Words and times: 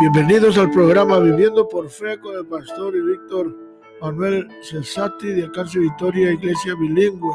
Bienvenidos 0.00 0.56
al 0.58 0.70
programa 0.70 1.18
Viviendo 1.18 1.66
por 1.66 1.90
Fe 1.90 2.20
con 2.20 2.36
el 2.36 2.46
pastor 2.46 2.94
y 2.94 3.00
Víctor 3.00 3.52
Manuel 4.00 4.46
Cesati 4.62 5.26
de 5.26 5.42
Alcance 5.42 5.76
Victoria 5.76 6.30
Iglesia 6.30 6.76
Bilingüe. 6.78 7.34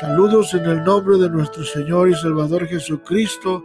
Saludos 0.00 0.52
en 0.54 0.64
el 0.64 0.82
nombre 0.82 1.18
de 1.18 1.30
nuestro 1.30 1.62
Señor 1.62 2.08
y 2.08 2.16
Salvador 2.16 2.66
Jesucristo 2.66 3.62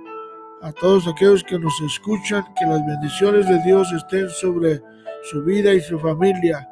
a 0.62 0.72
todos 0.74 1.08
aquellos 1.08 1.44
que 1.44 1.58
nos 1.58 1.74
escuchan, 1.82 2.46
que 2.60 2.68
las 2.68 2.86
bendiciones 2.86 3.50
de 3.50 3.60
Dios 3.64 3.92
estén 3.94 4.30
sobre 4.30 4.80
su 5.24 5.44
vida 5.44 5.74
y 5.74 5.82
su 5.82 5.98
familia. 5.98 6.70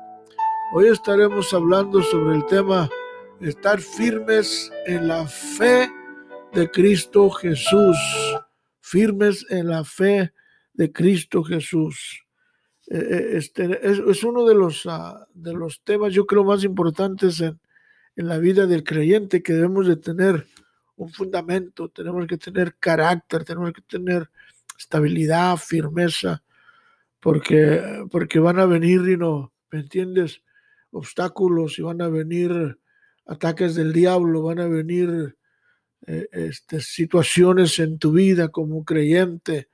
Hoy 0.74 0.90
estaremos 0.90 1.52
hablando 1.56 2.04
sobre 2.04 2.36
el 2.36 2.46
tema 2.46 2.88
estar 3.42 3.80
firmes 3.80 4.72
en 4.86 5.08
la 5.08 5.26
fe 5.26 5.90
de 6.54 6.70
Cristo 6.70 7.32
Jesús, 7.32 7.98
firmes 8.80 9.44
en 9.50 9.70
la 9.70 9.84
fe 9.84 10.32
de 10.80 10.94
Cristo 10.94 11.44
Jesús. 11.44 12.26
Eh, 12.90 12.98
eh, 12.98 13.30
este, 13.34 13.86
es, 13.86 14.24
uno 14.24 14.46
de 14.46 14.56
los, 14.56 14.86
ah, 14.86 15.28
de 15.34 15.52
los 15.52 15.82
temas, 15.84 16.14
yo 16.14 16.26
creo, 16.26 16.46
más 16.46 16.64
importantes 16.64 17.42
en, 17.42 17.60
en 18.16 18.28
la 18.30 18.38
vida 18.38 18.66
del 18.66 18.86
creyente 18.86 19.44
que 19.44 19.52
debemos 19.52 19.88
de 19.88 19.98
tener 19.98 20.48
un 20.96 21.10
fundamento, 21.10 21.90
tenemos 21.90 22.26
que 22.28 22.38
tener 22.38 22.78
carácter, 22.80 23.44
tenemos 23.44 23.74
que 23.74 23.82
tener 23.82 24.30
estabilidad, 24.78 25.58
firmeza, 25.58 26.44
porque, 27.20 28.06
porque 28.10 28.40
van 28.40 28.60
a 28.60 28.66
venir, 28.66 29.02
y 29.10 29.18
no, 29.18 29.52
¿me 29.72 29.80
entiendes? 29.82 30.42
Obstáculos 30.92 31.78
y 31.78 31.82
van 31.82 32.02
a 32.02 32.08
venir 32.08 32.80
ataques 33.26 33.76
del 33.76 33.92
diablo, 33.92 34.44
van 34.44 34.60
a 34.60 34.68
venir 34.68 35.36
eh, 36.08 36.28
este, 36.32 36.80
situaciones 36.80 37.80
en 37.80 38.00
tu 38.00 38.14
vida 38.14 38.48
como 38.48 38.86
creyente, 38.86 39.68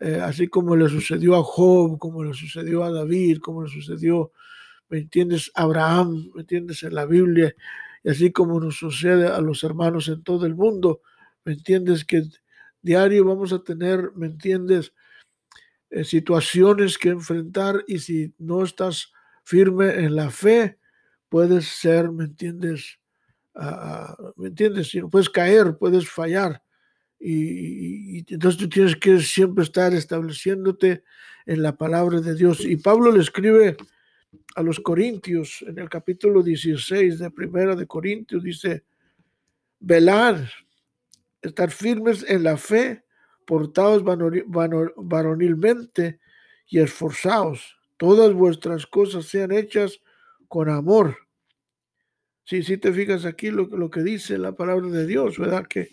eh, 0.00 0.20
así 0.22 0.48
como 0.48 0.76
le 0.76 0.88
sucedió 0.88 1.36
a 1.36 1.42
Job, 1.42 1.98
como 1.98 2.24
le 2.24 2.34
sucedió 2.34 2.84
a 2.84 2.92
David, 2.92 3.38
como 3.38 3.62
le 3.64 3.70
sucedió, 3.70 4.32
¿me 4.88 4.98
entiendes? 4.98 5.50
Abraham, 5.54 6.30
¿me 6.34 6.42
entiendes? 6.42 6.82
En 6.82 6.94
la 6.94 7.06
Biblia, 7.06 7.54
y 8.04 8.10
así 8.10 8.32
como 8.32 8.60
nos 8.60 8.76
sucede 8.76 9.26
a 9.28 9.40
los 9.40 9.64
hermanos 9.64 10.08
en 10.08 10.22
todo 10.22 10.46
el 10.46 10.54
mundo, 10.54 11.02
¿me 11.44 11.52
entiendes? 11.54 12.04
Que 12.04 12.22
diario 12.82 13.24
vamos 13.24 13.52
a 13.52 13.62
tener, 13.62 14.12
¿me 14.14 14.26
entiendes? 14.26 14.92
Eh, 15.90 16.04
situaciones 16.04 16.98
que 16.98 17.08
enfrentar 17.08 17.82
y 17.86 17.98
si 17.98 18.34
no 18.38 18.62
estás 18.62 19.12
firme 19.42 20.04
en 20.04 20.14
la 20.14 20.30
fe, 20.30 20.78
puedes 21.28 21.66
ser, 21.66 22.10
¿me 22.12 22.24
entiendes? 22.24 22.98
Ah, 23.54 24.14
¿Me 24.36 24.48
entiendes? 24.48 24.92
Puedes 25.10 25.30
caer, 25.30 25.76
puedes 25.78 26.08
fallar. 26.08 26.62
Y, 27.20 28.24
entonces 28.32 28.60
tú 28.60 28.68
tienes 28.68 28.96
que 28.96 29.20
siempre 29.20 29.64
estar 29.64 29.92
estableciéndote 29.92 31.02
en 31.46 31.62
la 31.62 31.76
palabra 31.76 32.20
de 32.20 32.34
Dios. 32.34 32.64
Y 32.64 32.76
Pablo 32.76 33.10
le 33.10 33.20
escribe 33.20 33.76
a 34.54 34.62
los 34.62 34.80
Corintios 34.80 35.64
en 35.66 35.78
el 35.78 35.88
capítulo 35.88 36.42
16 36.42 37.18
de 37.18 37.30
Primera 37.30 37.74
de 37.74 37.86
Corintios, 37.86 38.42
dice, 38.42 38.84
velar, 39.80 40.50
estar 41.42 41.70
firmes 41.70 42.24
en 42.28 42.42
la 42.42 42.56
fe, 42.56 43.04
portados 43.46 44.04
varonilmente 44.04 46.20
y 46.68 46.78
esforzados. 46.78 47.76
Todas 47.96 48.32
vuestras 48.32 48.86
cosas 48.86 49.26
sean 49.26 49.52
hechas 49.52 50.00
con 50.46 50.68
amor. 50.68 51.16
Si 52.44 52.62
sí, 52.62 52.78
te 52.78 52.92
fijas 52.92 53.24
aquí 53.24 53.50
lo, 53.50 53.66
lo, 53.66 53.90
que 53.90 54.02
dice 54.02 54.38
la 54.38 54.52
palabra 54.52 54.88
de 54.88 55.06
Dios, 55.06 55.38
¿verdad? 55.38 55.66
Que 55.66 55.90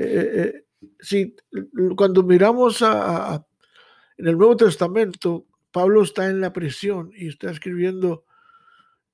eh, 0.00 0.30
eh, 0.34 0.64
si, 1.00 1.34
cuando 1.96 2.22
miramos 2.22 2.82
a, 2.82 3.44
en 4.16 4.28
el 4.28 4.38
Nuevo 4.38 4.56
Testamento, 4.56 5.46
Pablo 5.72 6.02
está 6.02 6.28
en 6.28 6.40
la 6.40 6.52
prisión 6.52 7.10
y 7.16 7.26
está 7.26 7.50
escribiendo 7.50 8.24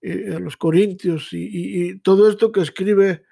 eh, 0.02 0.34
a 0.36 0.38
los 0.38 0.58
Corintios 0.58 1.28
y, 1.32 1.98
todo 2.00 2.28
esto 2.28 2.52
que 2.52 2.60
escribe 2.60 3.24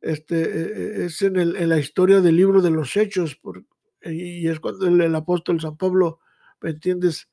este, 0.00 1.04
es 1.04 1.20
en, 1.22 1.36
el, 1.36 1.56
en, 1.56 1.68
la 1.68 1.78
historia 1.78 2.20
del 2.20 2.36
libro 2.36 2.62
de 2.62 2.70
los 2.70 2.96
Hechos 2.96 3.40
y 4.04 4.46
es 4.46 4.60
cuando 4.60 4.86
el, 4.86 5.00
el 5.00 5.14
apóstol 5.16 5.60
San 5.60 5.76
Pablo, 5.76 6.20
¿me 6.60 6.70
entiendes? 6.70 7.28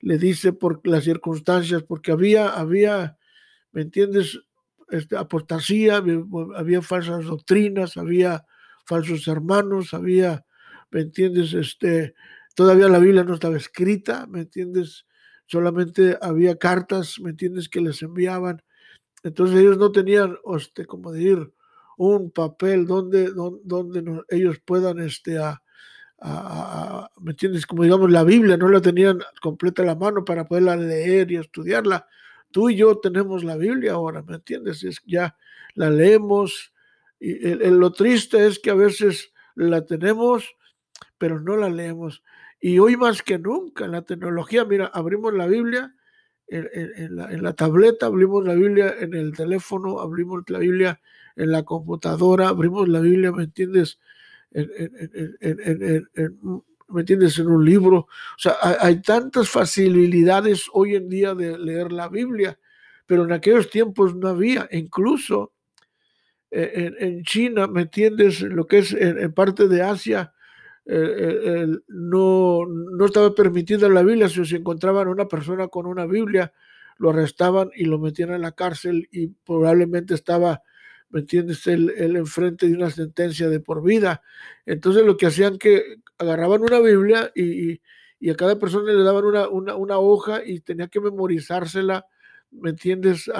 Le 0.00 0.16
dice 0.16 0.54
por 0.54 0.80
las 0.86 1.04
circunstancias, 1.04 1.82
porque 1.82 2.12
había, 2.12 2.48
había, 2.48 3.18
¿me 3.72 3.82
entiendes? 3.82 4.40
Este, 4.88 5.16
apostasía, 5.16 6.02
había, 6.54 6.82
falsas 6.82 7.24
doctrinas, 7.24 7.96
había 7.96 8.44
falsos 8.84 9.28
hermanos, 9.28 9.94
había, 9.94 10.44
¿me 10.90 11.00
entiendes? 11.00 11.54
Este, 11.54 12.14
todavía 12.54 12.88
la 12.88 12.98
Biblia 12.98 13.24
no 13.24 13.34
estaba 13.34 13.56
escrita, 13.56 14.26
¿me 14.26 14.40
entiendes? 14.40 15.06
Solamente 15.46 16.18
había 16.20 16.56
cartas, 16.56 17.20
¿me 17.20 17.30
entiendes? 17.30 17.68
Que 17.68 17.80
les 17.80 18.02
enviaban. 18.02 18.62
Entonces 19.22 19.58
ellos 19.58 19.78
no 19.78 19.92
tenían, 19.92 20.36
este, 20.56 20.86
como 20.86 21.12
decir, 21.12 21.52
un 21.96 22.30
papel 22.30 22.86
donde, 22.86 23.30
donde, 23.30 24.22
ellos 24.28 24.58
puedan, 24.64 24.98
este, 25.00 25.38
¿me 27.20 27.30
entiendes? 27.30 27.66
Como 27.66 27.84
digamos 27.84 28.10
la 28.10 28.24
Biblia, 28.24 28.56
no 28.56 28.68
la 28.68 28.80
tenían 28.80 29.20
completa 29.40 29.82
a 29.82 29.86
la 29.86 29.94
mano 29.94 30.24
para 30.24 30.46
poderla 30.46 30.76
leer 30.76 31.30
y 31.30 31.36
estudiarla. 31.36 32.06
Tú 32.50 32.70
y 32.70 32.76
yo 32.76 32.98
tenemos 32.98 33.44
la 33.44 33.56
Biblia 33.56 33.92
ahora, 33.92 34.22
¿me 34.22 34.36
entiendes? 34.36 34.84
Es, 34.84 35.00
ya 35.06 35.36
la 35.74 35.90
leemos. 35.90 36.72
Y 37.24 37.54
lo 37.70 37.92
triste 37.92 38.48
es 38.48 38.58
que 38.58 38.70
a 38.70 38.74
veces 38.74 39.32
la 39.54 39.86
tenemos, 39.86 40.56
pero 41.18 41.38
no 41.40 41.56
la 41.56 41.70
leemos. 41.70 42.24
Y 42.60 42.80
hoy 42.80 42.96
más 42.96 43.22
que 43.22 43.38
nunca, 43.38 43.84
en 43.84 43.92
la 43.92 44.02
tecnología, 44.02 44.64
mira, 44.64 44.86
abrimos 44.86 45.32
la 45.32 45.46
Biblia 45.46 45.94
en, 46.48 47.44
la, 47.44 47.52
tableta, 47.52 48.06
abrimos 48.06 48.44
la 48.44 48.54
Biblia 48.54 48.96
en 48.98 49.14
el 49.14 49.32
teléfono, 49.36 50.00
abrimos 50.00 50.42
la 50.48 50.58
Biblia 50.58 51.00
en 51.36 51.52
la 51.52 51.62
computadora, 51.62 52.48
abrimos 52.48 52.88
la 52.88 52.98
Biblia, 52.98 53.30
¿me 53.30 53.44
entiendes? 53.44 54.00
en, 54.50 54.68
¿me 56.88 57.00
entiendes? 57.02 57.38
En 57.38 57.46
un 57.46 57.64
libro. 57.64 57.98
O 57.98 58.38
sea, 58.38 58.56
hay, 58.80 59.00
tantas 59.00 59.48
facilidades 59.48 60.64
hoy 60.72 60.96
en 60.96 61.08
día 61.08 61.36
de 61.36 61.56
leer 61.56 61.92
la 61.92 62.08
Biblia, 62.08 62.58
pero 63.06 63.24
en 63.24 63.32
aquellos 63.32 63.70
tiempos 63.70 64.16
no 64.16 64.26
había. 64.26 64.68
Incluso 64.72 65.52
eh, 66.52 66.92
en, 66.98 67.22
China, 67.22 67.66
¿me 67.66 67.82
entiendes? 67.82 68.42
Lo 68.42 68.66
que 68.66 68.78
es 68.78 68.92
en, 68.92 69.32
parte 69.32 69.68
de 69.68 69.82
Asia, 69.82 70.32
eh, 70.86 71.40
eh, 71.44 71.66
no, 71.88 72.66
no 72.66 73.06
estaba 73.06 73.34
permitida 73.34 73.88
la 73.88 74.02
Biblia. 74.02 74.28
Si 74.28 74.44
se 74.44 74.56
encontraban 74.56 75.08
una 75.08 75.26
persona 75.28 75.68
con 75.68 75.86
una 75.86 76.06
Biblia, 76.06 76.52
lo 76.98 77.10
arrestaban 77.10 77.70
y 77.74 77.86
lo 77.86 77.98
metían 77.98 78.32
en 78.32 78.42
la 78.42 78.52
cárcel 78.52 79.08
y 79.10 79.28
probablemente 79.28 80.14
estaba 80.14 80.62
¿me 81.12 81.20
entiendes? 81.20 81.66
Él, 81.66 81.92
enfrente 82.16 82.66
de 82.66 82.74
una 82.74 82.90
sentencia 82.90 83.48
de 83.48 83.60
por 83.60 83.82
vida. 83.82 84.22
Entonces 84.66 85.04
lo 85.04 85.16
que 85.16 85.26
hacían 85.26 85.58
que 85.58 85.96
agarraban 86.18 86.62
una 86.62 86.80
Biblia 86.80 87.30
y, 87.34 87.80
a 88.30 88.34
cada 88.34 88.58
persona 88.58 88.92
le 88.92 89.02
daban 89.02 89.24
una, 89.24 89.98
hoja 89.98 90.42
y 90.44 90.60
tenía 90.60 90.88
que 90.88 91.00
memorizársela, 91.00 92.06
¿me 92.50 92.70
entiendes? 92.70 93.30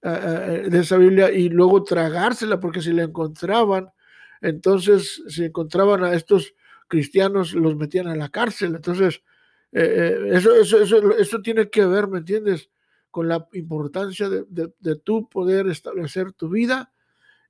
De 0.00 0.78
esa 0.78 0.96
Biblia 0.96 1.30
y 1.32 1.48
luego 1.48 1.82
tragársela, 1.82 2.60
porque 2.60 2.80
si 2.80 2.92
la 2.92 3.02
encontraban, 3.02 3.90
entonces 4.40 5.22
si 5.28 5.44
encontraban 5.44 6.04
a 6.04 6.14
estos 6.14 6.54
cristianos, 6.86 7.54
los 7.54 7.76
metían 7.76 8.06
a 8.08 8.16
la 8.16 8.28
cárcel. 8.28 8.76
Entonces, 8.76 9.22
eh, 9.72 9.82
eh, 9.82 10.30
eso, 10.32 10.54
eso, 10.54 10.80
eso, 10.80 11.16
eso 11.18 11.42
tiene 11.42 11.68
que 11.68 11.84
ver, 11.84 12.08
¿me 12.08 12.18
entiendes? 12.18 12.70
con 13.10 13.28
la 13.28 13.48
importancia 13.54 14.28
de, 14.28 14.44
de, 14.78 14.96
tu 14.96 15.28
poder 15.28 15.66
establecer 15.68 16.32
tu 16.32 16.48
vida 16.48 16.92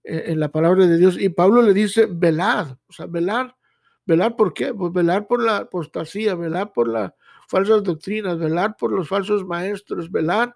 eh, 0.04 0.24
en, 0.28 0.40
la 0.40 0.50
palabra 0.50 0.86
de 0.86 0.96
Dios. 0.96 1.20
Y 1.20 1.28
Pablo 1.30 1.62
le 1.62 1.74
dice, 1.74 2.06
velar, 2.10 2.78
o 2.88 2.92
sea, 2.92 3.06
velar, 3.06 3.56
velar 4.06 4.36
por 4.36 4.54
qué? 4.54 4.72
Pues 4.72 4.92
velar 4.92 5.26
por 5.26 5.42
la 5.42 5.58
apostasía, 5.58 6.34
velar 6.34 6.72
por 6.72 6.88
las 6.88 7.12
falsas 7.48 7.82
doctrinas, 7.82 8.38
velar 8.38 8.76
por 8.76 8.92
los 8.92 9.08
falsos 9.08 9.44
maestros, 9.44 10.10
velar 10.10 10.54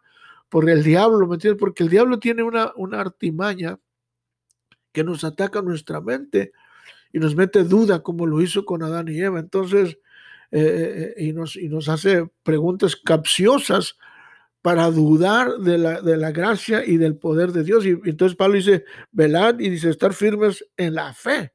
por 0.52 0.68
el 0.68 0.82
diablo, 0.84 1.26
¿me 1.26 1.36
entiendes? 1.36 1.58
Porque 1.58 1.82
el 1.82 1.88
diablo 1.88 2.18
tiene 2.18 2.42
una, 2.42 2.74
artimaña 2.92 3.78
que 4.92 5.02
nos 5.02 5.24
ataca 5.24 5.62
nuestra 5.62 6.02
mente 6.02 6.52
y 7.10 7.20
nos 7.20 7.34
mete 7.34 7.64
duda 7.64 8.02
como 8.02 8.26
lo 8.26 8.38
hizo 8.42 8.66
con 8.66 8.82
Adán 8.82 9.08
y 9.08 9.18
Eva. 9.18 9.40
Entonces, 9.40 9.96
eh, 10.50 11.14
eh, 11.16 11.24
y, 11.24 11.32
nos, 11.32 11.56
y 11.56 11.70
nos 11.70 11.88
hace 11.88 12.30
preguntas 12.42 12.96
capciosas 12.96 13.96
para 14.60 14.90
dudar 14.90 15.56
de 15.56 15.78
la, 15.78 16.02
de 16.02 16.18
la 16.18 16.32
gracia 16.32 16.84
y 16.84 16.98
del 16.98 17.16
poder 17.16 17.52
de 17.52 17.64
Dios. 17.64 17.86
Y, 17.86 17.98
entonces 18.04 18.36
Pablo 18.36 18.56
dice, 18.56 18.84
velad 19.10 19.58
y 19.58 19.70
dice, 19.70 19.88
estar 19.88 20.12
firmes 20.12 20.66
en 20.76 20.96
la 20.96 21.14
fe. 21.14 21.54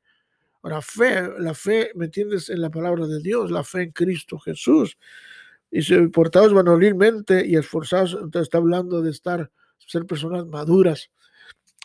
Ahora, 0.63 0.81
fe, 0.81 1.29
la 1.37 1.53
fe, 1.53 1.91
¿me 1.93 2.05
entiendes? 2.05 2.49
En 2.49 2.61
la 2.61 2.71
palabra 2.71 3.05
de 3.05 3.21
Dios, 3.21 3.51
la 3.51 3.63
fe 3.63 3.83
en 3.83 3.91
Cristo 3.91 4.39
Jesús. 4.39 4.97
Dice, 5.71 6.07
portados 6.09 6.53
manualmente 6.53 7.45
y 7.45 7.55
esforzados, 7.55 8.13
entonces 8.13 8.43
está 8.43 8.57
hablando 8.57 9.01
de 9.01 9.11
estar, 9.11 9.51
ser 9.77 10.05
personas 10.05 10.45
maduras. 10.45 11.11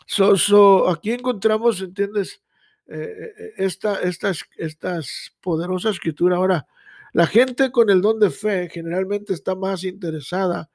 So, 0.05 0.89
aquí 0.89 1.11
encontramos, 1.11 1.81
¿entiendes? 1.81 2.41
Eh, 2.87 3.33
eh, 3.37 3.53
esta, 3.57 4.01
esta, 4.01 4.31
esta 4.57 4.99
poderosa 5.41 5.89
escritura. 5.89 6.37
Ahora, 6.37 6.67
La 7.13 7.27
gente 7.27 7.71
con 7.71 7.91
el 7.91 8.01
don 8.01 8.19
de 8.19 8.31
fe 8.31 8.69
generalmente 8.69 9.33
está 9.33 9.53
más 9.55 9.83
interesada 9.83 10.71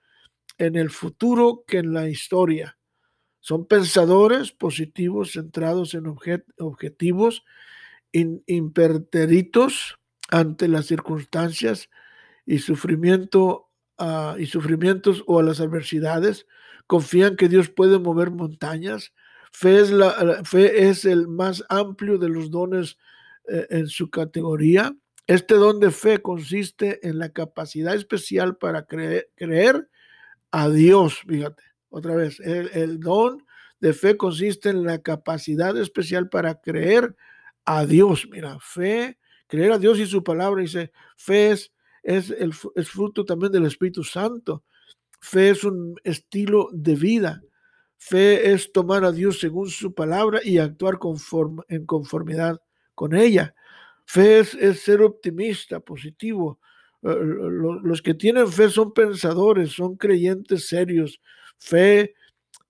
en 0.57 0.77
el 0.77 0.89
futuro 0.89 1.65
que 1.67 1.79
en 1.79 1.93
la 1.93 2.09
historia. 2.09 2.79
Son 3.41 3.67
pensadores 3.67 4.53
positivos 4.53 5.33
centrados 5.33 5.95
en 5.95 6.05
objetivos 6.07 7.45
imperteritos 8.13 9.99
ante 10.31 10.69
las 10.69 10.87
circunstancias 10.87 11.91
y 12.49 12.61
sufrimiento 12.61 13.69
ah, 13.99 14.35
y 14.39 14.47
sufrimientos 14.47 15.23
o 15.27 15.39
a 15.39 15.43
las 15.43 15.61
adversidades. 15.61 16.47
Confían 16.87 17.37
que 17.37 17.49
Dios 17.49 17.69
puede 17.69 17.99
mover 17.99 18.31
montañas. 18.31 19.13
Fe 19.53 19.81
es, 19.81 19.91
la, 19.91 20.43
fe 20.45 20.89
es 20.89 21.05
el 21.05 21.29
más 21.29 21.63
amplio 21.69 22.17
de 22.17 22.31
los 22.31 22.51
dones 22.51 22.97
eh, 23.49 23.67
en 23.69 23.87
su 23.87 24.09
categoría. 24.09 24.97
Este 25.27 25.57
don 25.57 25.79
de 25.79 25.91
fe 25.91 26.23
consiste 26.23 27.07
en 27.07 27.19
la 27.19 27.29
capacidad 27.29 27.95
especial 27.95 28.57
para 28.57 28.87
creer, 28.87 29.29
creer 29.37 29.87
a 30.51 30.71
Dios, 30.71 31.21
fíjate, 31.29 31.63
otra 31.91 32.15
vez, 32.15 32.41
el, 32.41 32.99
don 32.99 33.45
de 33.79 33.93
fe 33.93 34.17
consiste 34.17 34.71
en 34.71 34.85
la 34.85 35.03
capacidad 35.03 35.77
especial 35.77 36.31
para 36.31 36.63
creer 36.63 37.15
a 37.67 37.85
Dios. 37.85 38.27
Mira, 38.31 38.57
fe, 38.59 39.19
creer 39.49 39.73
a 39.73 39.79
Dios 39.79 39.99
y 39.99 40.07
su 40.07 40.25
palabra, 40.25 40.63
dice, 40.63 40.93
fe 41.19 41.51
es, 41.51 41.73
es, 42.03 42.31
el, 42.31 42.53
es 42.75 42.91
fruto 42.91 43.25
también 43.25 43.53
del 43.53 43.67
Espíritu 43.67 44.05
Santo. 44.05 44.65
Fe 45.21 45.51
es 45.51 45.65
un 45.65 45.97
estilo 46.05 46.69
de 46.73 46.95
vida. 46.95 47.43
Fe 47.97 48.53
es 48.53 48.73
tomar 48.73 49.05
a 49.05 49.13
Dios 49.13 49.41
según 49.41 49.69
su 49.69 49.93
palabra 49.93 50.41
y 50.43 50.59
actuar 50.59 50.99
en 51.69 51.87
conformidad 51.87 52.61
con 52.95 53.15
ella. 53.15 53.55
Fe 54.07 54.39
es, 54.39 54.55
es 54.55 54.81
ser 54.81 55.03
optimista, 55.03 55.81
positivo, 55.81 56.61
eh, 57.03 57.17
los 57.83 58.03
que 58.03 58.15
tienen 58.15 58.49
fe 58.49 58.69
son 58.71 58.93
pensadores, 58.93 59.73
son 59.73 59.97
creyentes 59.97 60.69
serios. 60.69 61.21
Fe 61.59 62.15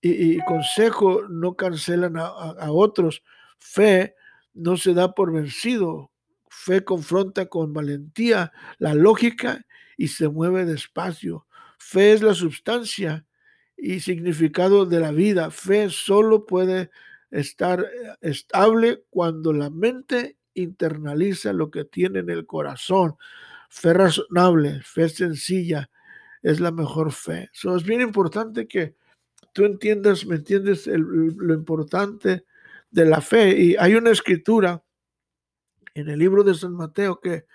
y, 0.01 0.39
consejo 0.39 1.23
no 1.29 1.55
cancelan 1.55 2.17
a, 2.17 2.71
otros. 2.71 3.23
Fe 3.57 4.15
no 4.53 4.77
se 4.77 4.93
da 4.93 5.13
por 5.13 5.31
vencido. 5.31 6.11
Fe 6.49 6.83
confronta 6.83 7.45
con 7.45 7.73
valentía 7.73 8.51
la 8.79 8.95
lógica 8.95 9.65
y 9.95 10.09
se 10.09 10.27
mueve 10.27 10.65
despacio. 10.65 11.45
Fe 11.77 12.13
es 12.13 12.21
la 12.21 12.33
sustancia 12.33 13.25
y 13.77 13.99
significado 14.01 14.85
de 14.85 14.99
la 14.99 15.11
vida. 15.11 15.51
Fe 15.51 15.89
solo 15.89 16.45
puede 16.45 16.89
estar 17.31 17.81
eh, 17.81 18.15
estable 18.21 19.03
cuando 19.09 19.53
la 19.53 19.69
mente 19.69 20.37
internaliza 20.53 21.53
lo 21.53 21.69
que 21.69 21.85
tiene 21.85 22.19
en 22.19 22.29
el 22.29 22.45
corazón. 22.45 23.15
Fe 23.69 23.93
razonable, 23.93 24.81
fe 24.83 25.07
sencilla, 25.09 25.89
es 26.41 26.59
la 26.59 26.71
mejor 26.71 27.11
fe. 27.11 27.49
So, 27.53 27.75
es 27.75 27.83
bien 27.83 28.01
importante 28.01 28.67
que 28.67 28.95
tú 29.53 29.65
entiendas, 29.65 30.25
¿me 30.25 30.37
entiendes? 30.37 30.87
lo 30.87 31.53
importante 31.53 32.45
de 32.89 33.05
la 33.05 33.21
fe. 33.21 33.57
Y 33.57 33.75
hay 33.77 33.95
una 33.95 34.09
escritura 34.09 34.83
en 35.93 36.09
el 36.09 36.19
libro 36.19 36.43
de 36.43 36.53
San 36.53 36.73
Mateo 36.73 37.19
que 37.19 37.45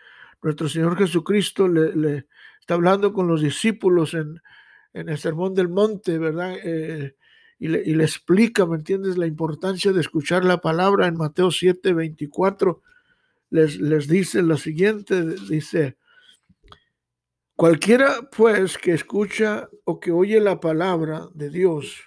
nuestro 0.43 0.69
Señor 0.69 0.97
Jesucristo 0.97 1.69
le, 1.69 2.27
está 2.61 2.75
hablando 2.75 3.13
con 3.13 3.27
los 3.27 3.41
discípulos 3.41 4.15
en, 4.15 4.41
el 4.93 5.19
Sermón 5.19 5.55
del 5.55 5.69
Monte, 5.69 6.19
¿verdad? 6.19 6.57
Eh, 6.63 7.17
y, 7.59 7.69
le, 7.69 8.05
explica, 8.05 8.65
¿me 8.67 8.77
entiendes? 8.77 9.17
La 9.17 9.27
importancia 9.27 9.93
de 9.93 10.01
escuchar 10.01 10.45
la 10.45 10.61
palabra 10.61 11.07
en 11.07 11.17
Mateo 11.17 11.51
7, 11.51 11.93
24. 11.93 12.81
Les, 13.51 13.81
les 13.81 14.07
dice 14.07 14.43
lo 14.43 14.57
siguiente, 14.57 15.23
dice, 15.49 15.97
Cualquiera, 17.57 18.29
pues, 18.37 18.79
que 18.79 18.93
escucha 18.93 19.69
o 19.85 20.01
que 20.01 20.11
oye 20.11 20.41
la 20.41 20.59
palabra 20.59 21.29
de 21.35 21.51
Dios 21.51 22.05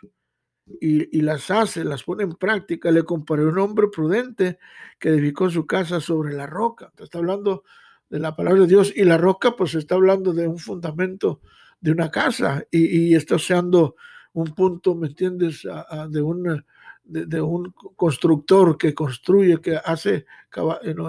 y, 0.81 1.21
las 1.21 1.49
hace, 1.49 1.83
las 1.83 2.03
pone 2.03 2.23
en 2.23 2.33
práctica, 2.33 2.91
le 2.91 3.03
comparé 3.03 3.45
un 3.45 3.57
hombre 3.57 3.87
prudente 3.87 4.59
que 4.99 5.09
edificó 5.09 5.49
su 5.49 5.65
casa 5.65 6.01
sobre 6.01 6.33
la 6.33 6.45
roca. 6.45 6.91
Está 6.97 7.19
hablando 7.19 7.63
de 8.09 8.19
la 8.19 8.35
palabra 8.35 8.61
de 8.61 8.67
Dios 8.67 8.93
y 8.95 9.03
la 9.03 9.17
roca, 9.17 9.55
pues, 9.55 9.75
está 9.75 9.95
hablando 9.95 10.33
de 10.33 10.47
un 10.47 10.59
fundamento 10.59 11.41
de 11.79 11.91
una 11.91 12.11
casa 12.11 12.65
y, 12.71 13.15
está 13.15 13.35
usando 13.35 13.95
un 14.33 14.53
punto, 14.53 14.95
¿me 14.95 15.07
entiendes?, 15.07 15.67
de 16.09 16.21
una 16.21 16.65
de, 17.07 17.41
un 17.41 17.73
constructor 17.95 18.77
que 18.77 18.93
construye, 18.93 19.61
que 19.61 19.77
hace 19.77 20.25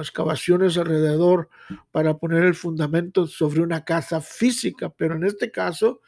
excavaciones 0.00 0.78
alrededor 0.78 1.48
para 1.90 2.16
poner 2.16 2.44
el 2.44 2.54
fundamento 2.54 3.26
sobre 3.26 3.60
una 3.60 3.84
casa 3.84 4.20
física, 4.20 4.90
pero 4.90 5.16
en 5.16 5.24
este 5.24 5.50
caso, 5.50 6.00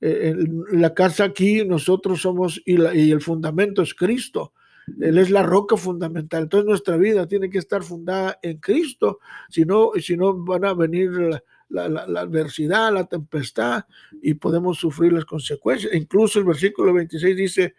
eh, 0.00 0.34
la 0.72 0.94
casa 0.94 1.24
aquí 1.24 1.64
nosotros 1.64 2.20
somos 2.20 2.60
y, 2.64 2.74
el 3.10 3.20
fundamento 3.20 3.82
es 3.82 3.94
Cristo. 3.94 4.52
Él 5.00 5.18
es 5.18 5.30
la 5.30 5.42
roca 5.42 5.76
fundamental. 5.76 6.44
Entonces 6.44 6.66
nuestra 6.66 6.96
vida 6.96 7.26
tiene 7.26 7.50
que 7.50 7.58
estar 7.58 7.82
fundada 7.82 8.38
en 8.42 8.58
Cristo, 8.58 9.18
si 9.48 9.64
no, 9.64 9.90
si 10.00 10.16
no 10.16 10.34
van 10.44 10.64
a 10.64 10.74
venir 10.74 11.10
la, 11.68 11.88
la, 11.88 12.20
adversidad, 12.20 12.92
la 12.92 13.06
tempestad 13.06 13.84
y 14.22 14.34
podemos 14.34 14.78
sufrir 14.78 15.12
las 15.12 15.24
consecuencias. 15.24 15.92
Incluso 15.92 16.38
el 16.38 16.44
versículo 16.44 16.92
26 16.92 17.36
dice, 17.36 17.74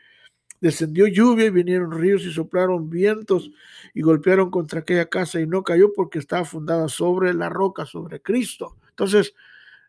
Descendió 0.60 1.06
lluvia 1.06 1.46
y 1.46 1.52
vinieron 1.52 1.92
ríos 1.92 2.24
y 2.24 2.32
soplaron 2.32 2.90
vientos 2.90 3.52
y 3.94 4.02
golpearon 4.02 4.50
contra 4.50 4.80
aquella 4.80 5.06
casa 5.06 5.40
y 5.40 5.46
no 5.46 5.64
cayó 5.64 5.94
porque 5.94 6.18
estaba 6.18 6.46
fundada 6.46 6.90
sobre 6.90 7.34
la 7.36 7.48
roca, 7.48 7.86
sobre 7.86 8.22
Cristo. 8.22 8.76
Entonces, 8.90 9.36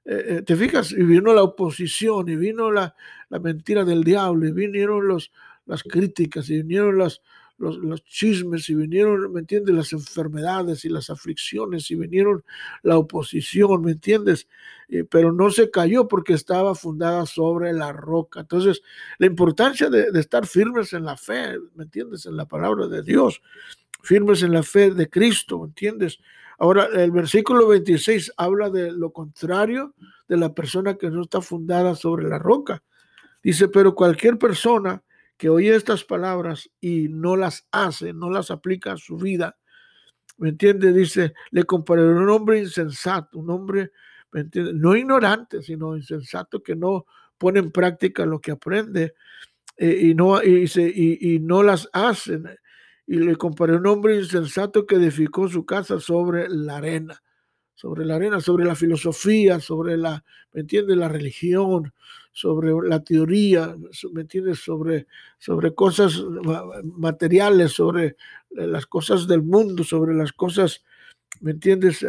eh, 0.04 0.24
eh, 0.28 0.42
te 0.42 0.56
fijas, 0.56 0.92
y 0.92 1.02
vino 1.02 1.32
la 1.34 1.42
oposición 1.42 2.28
y 2.28 2.36
vino 2.36 2.70
la, 2.70 2.94
la 3.28 3.38
mentira 3.38 3.84
del 3.84 4.04
diablo 4.04 4.46
y 4.46 4.52
vinieron 4.52 5.06
los, 5.06 5.32
las 5.66 5.82
críticas 5.82 6.48
y 6.50 6.58
vinieron 6.58 6.98
las, 6.98 7.20
los, 7.58 8.04
chismes 8.04 8.68
y 8.70 8.74
vinieron, 8.74 9.32
¿me 9.32 9.40
entiendes? 9.40 9.74
Las 9.74 9.92
enfermedades 9.92 10.84
y 10.84 10.88
las 10.88 11.10
aflicciones 11.10 11.90
y 11.90 11.96
vinieron 11.96 12.44
la 12.82 12.96
oposición, 12.96 13.82
¿me 13.82 13.92
entiendes? 13.92 14.48
pero 15.10 15.34
no 15.34 15.50
se 15.50 15.70
cayó 15.70 16.08
porque 16.08 16.32
estaba 16.32 16.74
fundada 16.74 17.26
sobre 17.26 17.74
la 17.74 17.92
roca. 17.92 18.40
Entonces, 18.40 18.80
la 19.18 19.26
importancia 19.26 19.90
de, 19.90 20.10
de 20.10 20.20
estar 20.20 20.46
firmes 20.46 20.94
en 20.94 21.04
la 21.04 21.18
fe, 21.18 21.58
¿me 21.74 21.84
entiendes? 21.84 22.24
En 22.24 22.38
la 22.38 22.46
palabra 22.46 22.86
de 22.86 23.02
Dios, 23.02 23.42
firmes 24.02 24.42
en 24.42 24.52
la 24.52 24.62
fe 24.62 24.90
de 24.90 25.10
Cristo, 25.10 25.58
¿me 25.58 25.66
entiendes? 25.66 26.20
Ahora, 26.58 26.88
el 26.92 27.12
versículo 27.12 27.68
26 27.68 28.32
habla 28.36 28.68
de 28.68 28.90
lo 28.90 29.12
contrario 29.12 29.94
de 30.28 30.36
la 30.36 30.52
persona 30.52 30.96
que 30.96 31.08
no 31.08 31.22
está 31.22 31.40
fundada 31.40 31.94
sobre 31.94 32.28
la 32.28 32.38
roca. 32.38 32.82
Dice, 33.42 33.68
pero 33.68 33.94
cualquier 33.94 34.38
persona 34.38 35.02
que 35.36 35.48
oye 35.48 35.74
estas 35.74 36.02
palabras 36.04 36.68
y 36.80 37.08
no 37.08 37.36
las 37.36 37.66
hace, 37.70 38.12
no 38.12 38.28
las 38.28 38.50
aplica 38.50 38.92
a 38.92 38.96
su 38.96 39.16
vida, 39.16 39.56
¿me 40.36 40.48
entiende? 40.48 40.92
Dice, 40.92 41.32
le 41.50 41.62
comparé 41.62 42.02
a 42.02 42.06
un 42.06 42.28
hombre 42.28 42.58
insensato, 42.58 43.38
un 43.38 43.50
hombre, 43.50 43.92
¿me 44.32 44.40
entiende? 44.40 44.72
No 44.74 44.96
ignorante, 44.96 45.62
sino 45.62 45.96
insensato 45.96 46.60
que 46.60 46.74
no 46.74 47.06
pone 47.38 47.60
en 47.60 47.70
práctica 47.70 48.26
lo 48.26 48.40
que 48.40 48.50
aprende 48.50 49.14
eh, 49.76 49.96
y, 50.02 50.14
no, 50.14 50.42
y, 50.42 50.68
y, 50.74 51.38
no 51.38 51.62
las 51.62 51.88
hace. 51.92 52.40
Y 53.08 53.16
le 53.16 53.34
comparé 53.34 53.74
a 53.74 53.78
un 53.78 53.86
hombre 53.88 54.16
insensato 54.16 54.86
que 54.86 54.94
edificó 54.94 55.48
su 55.48 55.66
casa 55.66 55.98
sobre 55.98 56.48
la 56.48 56.76
arena 56.76 57.20
sobre 57.78 58.04
la 58.04 58.16
arena, 58.16 58.40
sobre 58.40 58.64
la 58.64 58.74
filosofía, 58.74 59.60
sobre 59.60 59.96
la, 59.96 60.24
¿me 60.52 60.62
entiendes? 60.62 60.96
La 60.96 61.06
religión, 61.06 61.94
sobre 62.32 62.72
la 62.88 63.04
teoría, 63.04 63.76
¿me 64.12 64.22
entiendes? 64.22 64.58
Sobre, 64.58 65.06
sobre 65.38 65.72
cosas 65.76 66.20
materiales, 66.82 67.70
sobre 67.70 68.16
las 68.50 68.84
cosas 68.86 69.28
del 69.28 69.42
mundo, 69.42 69.84
sobre 69.84 70.12
las 70.12 70.32
cosas, 70.32 70.82
¿me 71.40 71.52
entiendes? 71.52 72.04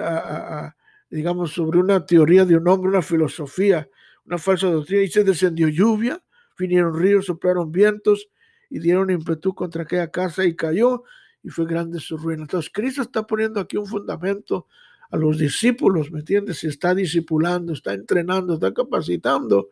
digamos, 1.12 1.53
sobre 1.53 1.77
una 1.77 2.03
teoría 2.03 2.46
de 2.46 2.58
un 2.58 2.68
hombre, 2.68 2.89
una 2.89 3.03
filosofía, 3.03 3.88
una 4.25 4.39
falsa 4.39 4.72
doctrina. 4.72 5.03
Y 5.03 5.10
se 5.10 5.24
descendió 5.24 5.68
lluvia, 5.68 6.20
vinieron 6.58 7.00
ríos, 7.00 7.27
soplaron 7.27 7.72
vientos 7.72 8.27
y 8.69 8.79
dieron 8.79 9.09
impetu 9.09 9.53
contra 9.53 9.83
aquella 9.83 10.09
casa 10.11 10.45
y 10.45 10.55
cayó 10.55 11.03
y 11.43 11.49
fue 11.49 11.65
grande 11.65 11.99
su 11.99 12.17
ruina. 12.17 12.43
Entonces, 12.43 12.71
Cristo 12.73 13.01
está 13.01 13.25
poniendo 13.25 13.59
aquí 13.59 13.77
un 13.77 13.85
fundamento 13.85 14.67
a 15.11 15.17
los 15.17 15.38
discípulos, 15.38 16.11
¿me 16.11 16.19
entiendes? 16.19 16.59
Se 16.59 16.67
está 16.67 16.93
discipulando, 16.93 17.73
está 17.73 17.93
entrenando, 17.93 18.53
está 18.53 18.73
capacitando 18.73 19.69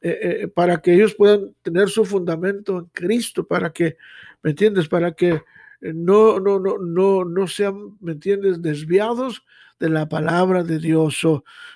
eh, 0.00 0.18
eh, 0.42 0.48
para 0.48 0.82
que 0.82 0.94
ellos 0.94 1.14
puedan 1.14 1.54
tener 1.62 1.88
su 1.88 2.04
fundamento 2.04 2.78
en 2.78 2.86
Cristo, 2.86 3.46
para 3.46 3.72
que, 3.72 3.96
¿me 4.42 4.50
entiendes? 4.50 4.88
Para 4.88 5.12
que 5.12 5.42
no, 5.80 6.40
no, 6.40 6.58
no, 6.58 6.78
no, 6.78 7.24
no 7.24 7.46
sean, 7.46 7.96
¿me 8.00 8.12
entiendes? 8.12 8.62
Desviados 8.62 9.44
de 9.78 9.90
la 9.90 10.08
palabra 10.08 10.64
de 10.64 10.78
Dios. 10.78 11.20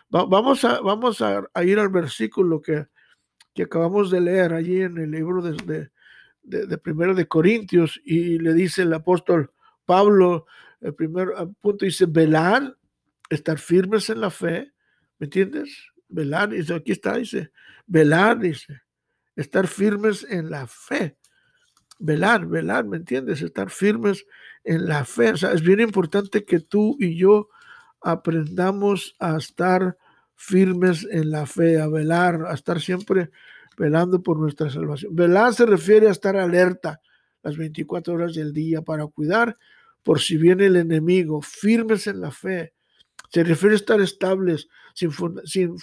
vamos 0.08 0.64
a, 0.64 0.80
vamos 0.80 1.20
a, 1.20 1.48
ir 1.64 1.78
al 1.78 1.88
versículo 1.88 2.60
que, 2.60 2.86
que 3.54 3.64
acabamos 3.64 4.10
de 4.10 4.20
leer 4.20 4.54
allí 4.54 4.82
en 4.82 4.98
el 4.98 5.10
libro 5.10 5.42
de, 5.42 5.52
de, 5.64 5.90
de, 6.48 6.78
Primero 6.78 7.14
de 7.14 7.28
Corintios 7.28 8.00
y 8.04 8.38
le 8.38 8.54
dice 8.54 8.82
el 8.82 8.92
apóstol 8.92 9.52
Pablo, 9.84 10.46
el 10.80 10.94
primer 10.94 11.28
punto 11.60 11.84
dice, 11.84 12.06
velar 12.06 12.76
estar 13.30 13.58
firmes 13.58 14.10
en 14.10 14.20
la 14.20 14.30
fe, 14.30 14.72
¿me 15.18 15.26
entiendes? 15.26 15.70
Velar, 16.08 16.50
dice, 16.50 16.74
aquí 16.74 16.92
está, 16.92 17.16
dice, 17.16 17.50
velar, 17.86 18.38
dice, 18.38 18.80
estar 19.36 19.66
firmes 19.66 20.26
en 20.28 20.50
la 20.50 20.66
fe. 20.66 21.16
Velar, 21.98 22.46
velar, 22.46 22.84
¿me 22.84 22.96
entiendes? 22.96 23.42
Estar 23.42 23.70
firmes 23.70 24.24
en 24.64 24.86
la 24.86 25.04
fe. 25.04 25.32
O 25.32 25.36
sea, 25.36 25.52
es 25.52 25.62
bien 25.62 25.80
importante 25.80 26.44
que 26.44 26.60
tú 26.60 26.96
y 26.98 27.16
yo 27.16 27.48
aprendamos 28.00 29.16
a 29.18 29.36
estar 29.36 29.96
firmes 30.36 31.06
en 31.10 31.30
la 31.30 31.46
fe, 31.46 31.80
a 31.80 31.88
velar, 31.88 32.46
a 32.46 32.54
estar 32.54 32.80
siempre 32.80 33.30
velando 33.78 34.22
por 34.22 34.38
nuestra 34.38 34.68
salvación. 34.68 35.14
Velar 35.14 35.54
se 35.54 35.64
refiere 35.64 36.08
a 36.08 36.10
estar 36.12 36.36
alerta 36.36 37.00
las 37.42 37.56
24 37.56 38.14
horas 38.14 38.34
del 38.34 38.52
día 38.52 38.82
para 38.82 39.06
cuidar 39.06 39.56
por 40.02 40.20
si 40.20 40.36
viene 40.36 40.66
el 40.66 40.76
enemigo, 40.76 41.40
firmes 41.40 42.06
en 42.06 42.20
la 42.20 42.30
fe. 42.30 42.72
Se 43.30 43.44
refiere 43.44 43.74
a 43.74 43.76
estar 43.76 44.00
estables, 44.00 44.68
sin, 44.94 45.10
sin, 45.44 45.76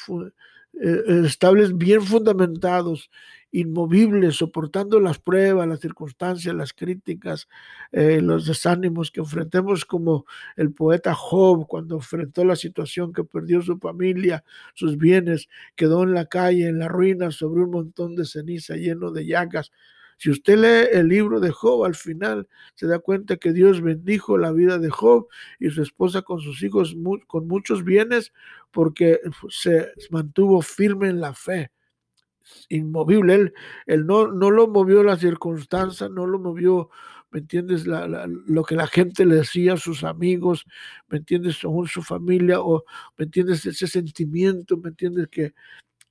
eh, 0.81 1.21
estables 1.25 1.77
bien 1.77 2.01
fundamentados, 2.01 3.09
inmovibles, 3.55 4.35
soportando 4.35 4.99
las 4.99 5.19
pruebas, 5.19 5.67
las 5.67 5.79
circunstancias, 5.79 6.53
las 6.53 6.73
críticas, 6.73 7.47
eh, 7.93 8.19
los 8.21 8.45
desánimos 8.45 9.11
que 9.11 9.21
enfrentemos 9.21 9.85
como 9.85 10.25
el 10.57 10.73
poeta 10.73 11.13
Job 11.13 11.65
cuando 11.67 11.95
enfrentó 11.95 12.43
la 12.43 12.57
situación 12.57 13.13
que 13.13 13.23
perdió 13.23 13.61
su 13.61 13.77
familia, 13.77 14.43
sus 14.73 14.97
bienes, 14.97 15.47
quedó 15.75 16.03
en 16.03 16.13
la 16.13 16.25
calle, 16.25 16.67
en 16.67 16.79
la 16.79 16.89
ruina, 16.89 17.31
sobre 17.31 17.63
un 17.63 17.71
montón 17.71 18.15
de 18.15 18.25
ceniza 18.25 18.75
lleno 18.75 19.11
de 19.11 19.25
llagas. 19.25 19.71
Si 20.17 20.29
usted 20.29 20.57
lee 20.57 20.97
el 20.97 21.07
libro 21.07 21.39
de 21.39 21.51
Job, 21.51 21.85
al 21.85 21.95
final 21.95 22.47
se 22.73 22.87
da 22.87 22.99
cuenta 22.99 23.37
que 23.37 23.53
Dios 23.53 23.81
bendijo 23.81 24.37
la 24.37 24.51
vida 24.51 24.79
de 24.79 24.89
Job 24.89 25.27
y 25.59 25.69
su 25.69 25.81
esposa 25.81 26.21
con 26.23 26.41
sus 26.41 26.61
hijos 26.61 26.95
con 27.27 27.47
muchos 27.47 27.83
bienes 27.83 28.33
porque 28.71 29.19
se 29.49 29.91
mantuvo 30.09 30.61
firme 30.61 31.09
en 31.09 31.21
la 31.21 31.33
fe 31.33 31.71
inmovible. 32.69 33.53
Él, 33.85 34.05
no, 34.05 34.27
no 34.27 34.51
lo 34.51 34.67
movió 34.67 35.03
la 35.03 35.17
circunstancia, 35.17 36.09
no 36.09 36.25
lo 36.25 36.39
movió, 36.39 36.89
¿me 37.31 37.39
entiendes? 37.39 37.85
lo 37.85 38.63
que 38.63 38.75
la 38.75 38.87
gente 38.87 39.25
le 39.25 39.35
decía 39.35 39.73
a 39.73 39.77
sus 39.77 40.03
amigos, 40.03 40.65
¿me 41.07 41.17
entiendes? 41.17 41.57
Según 41.57 41.87
su 41.87 42.01
familia, 42.01 42.61
o 42.61 42.85
¿me 43.17 43.25
entiendes? 43.25 43.65
Ese 43.65 43.87
sentimiento, 43.87 44.77
¿me 44.77 44.89
entiendes? 44.89 45.27
Que, 45.29 45.53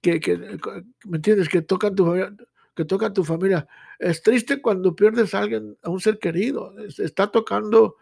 que, 0.02 0.58
¿me 1.06 1.16
entiendes? 1.16 1.48
Que 1.48 1.62
toca 1.62 1.94
tu 1.94 2.04
familia. 2.04 2.34
Que 2.74 2.84
toca 2.84 3.12
tu 3.12 3.22
familia. 3.24 3.68
Es 4.00 4.20
triste 4.20 4.60
cuando 4.60 4.96
pierdes 4.96 5.32
a 5.34 5.40
alguien, 5.40 5.78
a 5.82 5.90
un 5.90 6.00
ser 6.00 6.18
querido. 6.18 6.74
Está 6.98 7.28
tocando, 7.30 7.96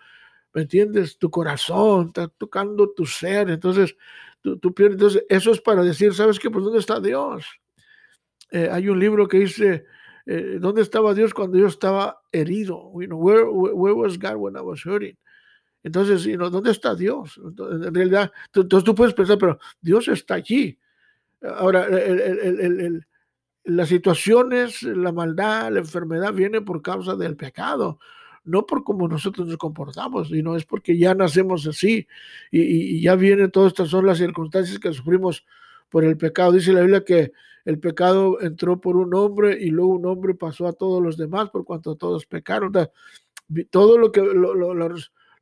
¿me 0.55 0.63
entiendes? 0.63 1.19
Tu 1.19 1.31
corazón, 1.31 2.07
está 2.09 2.29
tocando 2.29 2.91
tu 2.91 3.05
ser. 3.05 3.51
Entonces, 3.51 3.95
tú, 4.41 4.59
tú 4.59 4.75
pierdes. 4.75 4.95
Entonces, 4.95 5.25
eso 5.29 5.53
es 5.53 5.61
para 5.61 5.83
decir, 5.83 6.15
¿sabes 6.15 6.39
qué? 6.39 6.51
Pues, 6.51 6.65
¿dónde 6.65 6.81
está 6.81 7.01
Dios? 7.01 7.45
Eh, 8.53 8.69
hay 8.71 8.89
un 8.91 9.01
libro 9.01 9.27
que 9.27 9.39
dice, 9.39 9.87
eh, 10.27 10.59
¿dónde 10.61 10.83
estaba 10.83 11.15
Dios 11.15 11.33
cuando 11.33 11.59
yo 11.59 11.67
estaba 11.67 12.21
herido? 12.31 12.93
You 13.01 13.07
know, 13.07 13.19
where, 13.19 13.45
where, 13.45 13.95
was 13.95 14.19
God 14.19 14.37
when 14.37 14.57
I 14.57 14.61
was 14.61 14.85
hurting? 14.85 15.17
Entonces, 15.83 16.25
you 16.25 16.37
know, 16.37 16.51
¿dónde 16.51 16.71
está 16.71 16.95
Dios? 16.95 17.41
en 17.43 17.95
realidad, 17.95 18.31
entonces 18.55 18.85
tú 18.85 18.95
puedes 18.95 19.15
pensar, 19.15 19.39
pero 19.39 19.59
Dios 19.81 20.07
está 20.09 20.35
allí. 20.35 20.79
Ahora, 21.43 21.87
el, 21.87 22.21
el, 22.21 22.81
el, 22.81 23.07
las 23.65 23.89
situaciones, 23.89 24.83
la 24.83 25.13
maldad, 25.13 25.73
la 25.73 25.81
enfermedad 25.81 26.35
viene 26.35 26.61
por 26.61 26.83
causa 26.83 27.17
del 27.17 27.37
pecado, 27.37 27.99
no 28.45 28.67
por 28.67 28.85
cómo 28.85 29.09
nosotros 29.09 29.47
nos 29.47 29.57
comportamos, 29.57 30.29
sino 30.29 30.57
es 30.57 30.65
porque 30.67 30.99
ya 30.99 31.15
nacemos 31.15 31.67
así 31.67 32.07
y, 32.51 32.61
y 32.61 33.01
ya 33.01 33.15
vienen 33.15 33.51
todas 33.51 33.73
estas 33.73 33.89
son 33.89 34.07
las 34.07 34.19
circunstancias 34.19 34.79
que 34.79 34.93
sufrimos 34.93 35.45
por 35.93 36.05
el 36.05 36.17
pecado. 36.17 36.53
Dice 36.53 36.73
la 36.73 36.81
Biblia 36.81 37.05
que 37.05 37.33
el 37.67 37.79
pecado 37.79 38.41
entró 38.41 38.81
por 38.81 38.97
un 38.97 39.15
hombre 39.15 39.59
y 39.61 39.69
luego 39.69 39.93
un 39.93 40.07
hombre 40.07 40.35
pasó 40.35 40.67
a 40.67 40.73
todos 40.73 41.03
los 41.03 41.19
demás 41.19 41.51
por 41.51 41.65
cuanto 41.65 41.95
todos 41.97 42.25
pecaron. 42.25 42.73
Todo 43.71 43.99
lo 43.99 44.11
que 44.11 44.23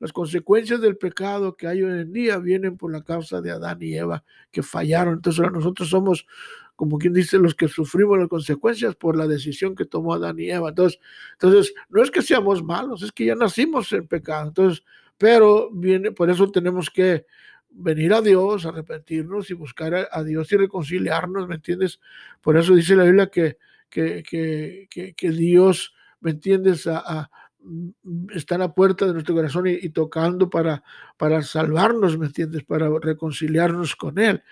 las 0.00 0.12
consecuencias 0.12 0.80
del 0.80 0.97
pecado 0.97 1.57
que 1.57 1.69
hay 1.69 1.83
hoy 1.83 2.00
en 2.00 2.12
día 2.12 2.38
vienen 2.38 2.76
por 2.76 2.90
la 2.90 3.02
causa 3.02 3.40
de 3.40 3.52
Adán 3.52 3.78
y 3.80 3.95
Eva 3.97 4.25
que 4.50 4.64
fallaron. 4.64 5.14
Entonces 5.14 5.50
nosotros 5.52 5.88
somos, 5.88 6.26
como 6.75 6.99
quien 6.99 7.12
dice, 7.12 7.38
los 7.38 7.54
que 7.54 7.69
sufrimos 7.69 8.19
las 8.19 8.28
consecuencias 8.28 8.97
por 8.97 9.16
la 9.16 9.28
decisión 9.28 9.76
que 9.76 9.85
tomó 9.85 10.14
Adán 10.14 10.40
y 10.40 10.50
Eva. 10.50 10.71
Entonces, 10.71 10.99
entonces 11.35 11.73
no 11.88 12.02
es 12.02 12.11
que 12.11 12.23
seamos 12.23 12.64
malos, 12.64 13.02
es 13.04 13.12
que 13.12 13.26
ya 13.26 13.37
nacimos 13.37 13.92
en 13.92 14.09
pecado. 14.09 14.49
Entonces, 14.49 14.83
pero 15.16 15.71
viene, 15.71 16.11
por 16.11 16.28
eso 16.28 16.50
tenemos 16.50 16.90
que 16.90 17.25
venir 17.70 18.12
a 18.12 18.20
Dios, 18.20 18.66
arrepentirnos 18.66 19.50
y 19.50 19.54
buscar 19.54 20.08
a, 20.10 20.24
Dios 20.24 20.50
y 20.52 20.56
reconciliarnos, 20.56 21.48
¿me 21.48 21.56
entiendes? 21.56 22.00
Por 22.40 22.56
eso 22.56 22.74
dice 22.74 22.96
la 22.96 23.04
Biblia 23.04 23.28
que, 23.28 23.58
que, 23.88 24.22
que, 24.22 25.14
que 25.14 25.30
Dios, 25.30 25.94
¿me 26.20 26.32
entiendes? 26.32 26.86
A, 26.86 27.30
mm, 27.62 27.90
está 28.34 28.56
en 28.56 28.60
la 28.62 28.74
puerta 28.74 29.06
de 29.06 29.12
nuestro 29.12 29.34
corazón 29.34 29.66
y, 29.66 29.88
tocando 29.90 30.50
para, 30.50 30.82
para 31.16 31.42
salvarnos, 31.42 32.18
¿me 32.18 32.26
entiendes? 32.26 32.64
Para 32.64 32.88
reconciliarnos 33.00 33.96
con 33.96 34.18
Él. 34.18 34.42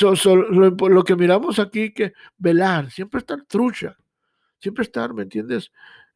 lo, 0.00 0.70
lo, 0.70 1.04
que 1.04 1.16
miramos 1.16 1.58
aquí, 1.58 1.92
que 1.92 2.12
velar, 2.38 2.90
siempre 2.90 3.20
estar 3.20 3.42
trucha, 3.44 3.96
siempre 4.58 4.84
estar, 4.84 5.12
¿me 5.14 5.22
entiendes? 5.22 5.72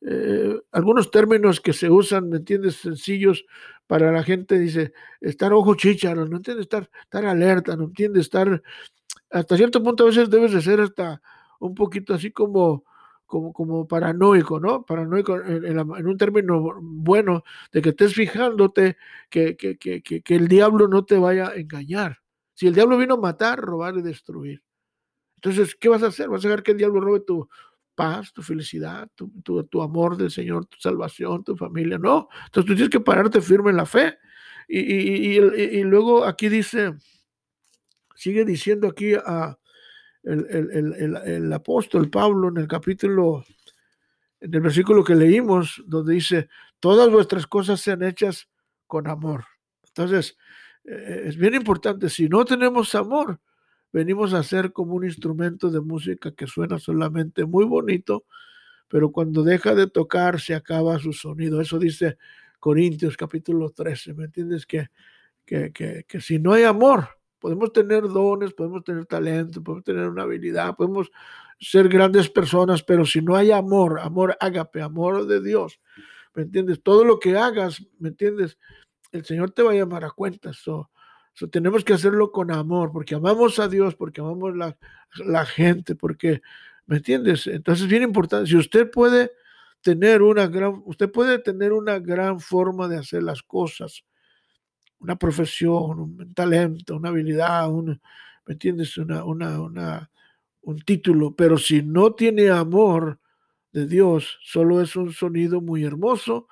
Eh, 0.07 0.61
algunos 0.73 1.11
términos 1.11 1.61
que 1.61 1.73
se 1.73 1.89
usan, 1.89 2.29
¿me 2.29 2.37
entiendes? 2.37 2.77
Sencillos 2.77 3.47
para 3.87 4.13
la 4.13 4.23
gente, 4.23 4.59
dice, 4.59 4.93
estar 5.21 5.53
ojo 5.55 5.75
chicharo, 5.77 6.27
¿no 6.27 6.37
entiendes? 6.37 6.65
Estar, 6.65 6.91
estar 7.03 7.25
alerta, 7.25 7.75
¿no 7.75 7.85
entiendes? 7.85 8.23
Estar, 8.23 8.63
hasta 9.31 9.57
cierto 9.57 9.83
punto 9.83 10.05
a 10.05 10.09
veces 10.09 10.29
debes 10.29 10.53
de 10.53 10.61
ser 10.61 10.81
hasta 10.81 11.23
un 11.59 11.75
poquito 11.75 12.13
así 12.13 12.31
como, 12.33 12.85
como, 13.25 13.55
como 13.55 13.89
paranoico, 13.89 14.61
¿no? 14.61 14.85
Paranoico 14.85 15.41
en, 15.41 15.79
un 15.79 16.19
término 16.19 16.79
bueno, 16.83 17.43
de 17.73 17.81
que 17.81 17.91
estés 17.91 18.15
fijándote 18.15 18.99
que, 19.31 19.57
que, 19.57 19.79
que, 19.79 20.03
que, 20.03 20.35
el 20.37 20.49
diablo 20.49 20.87
no 20.87 21.07
te 21.07 21.17
vaya 21.17 21.49
a 21.49 21.55
engañar. 21.57 22.19
Si 22.53 22.67
el 22.67 22.75
diablo 22.75 22.99
vino 22.99 23.15
a 23.15 23.21
matar, 23.21 23.59
robar 23.59 23.97
y 23.97 24.03
destruir. 24.03 24.63
Entonces, 25.37 25.75
¿qué 25.75 25.89
vas 25.89 26.03
a 26.03 26.09
hacer? 26.09 26.29
¿Vas 26.29 26.45
a 26.45 26.49
dejar 26.49 26.63
que 26.63 26.73
el 26.73 26.79
diablo 26.79 27.01
robe 27.01 27.21
tu, 27.21 27.49
paz, 27.95 28.33
tu 28.33 28.43
felicidad, 28.43 29.09
tu, 29.15 29.31
tu, 29.65 29.83
amor 29.83 30.17
del 30.17 30.31
Señor, 30.31 30.67
tu 30.67 30.79
salvación, 30.79 31.45
tu 31.45 31.57
familia. 31.57 31.99
No, 31.99 32.29
entonces 32.47 32.69
tú 32.69 32.75
tienes 32.75 32.91
que 32.91 33.01
pararte 33.01 33.41
firme 33.41 33.71
en 33.71 33.77
la 33.77 33.87
fe. 33.87 34.19
Y, 34.69 34.81
y, 34.81 35.39
y, 35.39 35.83
luego 35.83 36.25
aquí 36.25 36.49
dice, 36.49 36.95
sigue 38.15 38.45
diciendo 38.45 38.89
aquí 38.89 39.15
a 39.15 39.59
el, 40.23 40.47
el, 40.49 40.95
el, 40.95 41.17
el, 41.17 41.53
apóstol 41.53 42.09
Pablo 42.09 42.49
en 42.49 42.57
el 42.57 42.67
capítulo, 42.67 43.45
en 44.41 44.55
el 44.55 44.61
versículo 44.61 45.05
que 45.05 45.15
leímos, 45.15 45.83
donde 45.87 46.15
dice, 46.15 46.49
todas 46.81 47.11
vuestras 47.11 47.47
cosas 47.47 47.81
sean 47.81 48.03
hechas 48.03 48.49
con 48.87 49.07
amor. 49.07 49.45
Entonces, 49.89 50.37
eh, 50.85 51.25
es 51.27 51.37
bien 51.37 51.55
importante, 51.55 52.09
si 52.09 52.29
no 52.29 52.45
tenemos 52.45 52.95
amor, 52.95 53.41
venimos 53.95 54.35
a 54.35 54.43
ser 54.43 54.73
como 54.73 54.97
un 54.97 55.05
instrumento 55.05 55.71
de 55.71 55.81
música 55.81 56.33
que 56.33 56.49
suena 56.49 56.81
solamente 56.81 57.45
muy 57.45 57.65
bonito, 57.65 58.25
pero 58.89 59.13
cuando 59.13 59.45
deja 59.45 59.77
de 59.77 59.87
tocar 59.87 60.41
se 60.41 60.57
acaba 60.57 60.99
su 60.99 61.13
sonido. 61.13 61.61
Eso 61.61 61.79
dice 61.79 62.19
Corintios 62.59 63.17
capítulo 63.17 63.71
13, 63.71 64.15
¿me 64.15 64.25
entiendes? 64.25 64.67
Que, 64.67 64.89
que, 65.47 65.73
que, 65.73 66.05
que 66.09 66.21
si 66.21 66.41
no 66.41 66.55
hay 66.55 66.65
amor, 66.65 67.07
podemos 67.39 67.73
tener 67.73 68.03
dones, 68.09 68.53
podemos 68.53 68.83
tener 68.83 69.07
talento, 69.07 69.63
podemos 69.63 69.85
tener 69.85 70.09
una 70.09 70.25
habilidad, 70.25 70.75
podemos 70.75 71.13
ser 71.61 71.89
grandes 71.89 72.29
personas, 72.29 72.83
pero 72.83 73.07
si 73.07 73.23
no 73.23 73.37
hay 73.37 73.53
amor, 73.53 74.01
amor 74.01 74.37
ágape, 74.41 74.83
amor 74.83 75.25
de 75.29 75.41
Dios, 75.41 75.79
¿me 76.35 76.43
entiendes? 76.43 76.83
Todo 76.83 77.05
lo 77.05 77.21
que 77.21 77.37
hagas, 77.37 77.81
¿me 78.01 78.09
entiendes? 78.09 78.59
El 79.13 79.25
Señor 79.25 79.53
te 79.53 79.63
va 79.63 79.71
a 79.71 79.77
llamar 79.77 80.05
a 80.05 80.11
cuentas 80.11 80.67
tenemos 81.51 81.85
que 81.85 81.95
hacerlo 81.95 82.31
con 82.31 82.51
amor, 82.51 82.93
porque 82.93 83.15
amamos 83.15 83.59
a 83.59 83.69
Dios, 83.69 83.95
porque 83.95 84.21
amamos 84.21 84.57
la, 84.57 84.77
la 85.25 85.45
gente, 85.45 85.95
porque, 85.95 86.43
¿me 86.87 86.97
entiendes? 86.99 87.47
Entonces 87.47 87.85
es 87.85 87.91
bien 87.91 88.03
importante. 88.03 88.49
Si 88.49 88.57
usted 88.57 88.91
puede 88.91 89.33
tener 89.81 90.23
una 90.23 90.47
gran, 90.47 90.83
usted 90.87 91.11
puede 91.11 91.39
tener 91.39 91.73
una 91.73 91.99
gran 91.99 92.41
forma 92.41 92.89
de 92.89 92.99
hacer 92.99 93.23
las 93.23 93.43
cosas, 93.43 94.05
una 94.99 95.17
profesión, 95.17 96.01
un 96.01 96.35
talento, 96.35 96.97
una 96.97 97.11
habilidad, 97.11 97.71
un, 97.71 98.01
¿me 98.47 98.53
entiendes? 98.53 98.97
Una, 98.97 99.25
una, 99.25 99.61
una, 99.61 100.11
un 100.63 100.79
título, 100.79 101.35
pero 101.35 101.59
si 101.59 101.83
no 101.83 102.15
tiene 102.15 102.49
amor 102.51 103.19
de 103.73 103.87
Dios, 103.87 104.39
solo 104.43 104.81
es 104.81 104.97
un 104.97 105.13
sonido 105.13 105.61
muy 105.61 105.85
hermoso, 105.85 106.49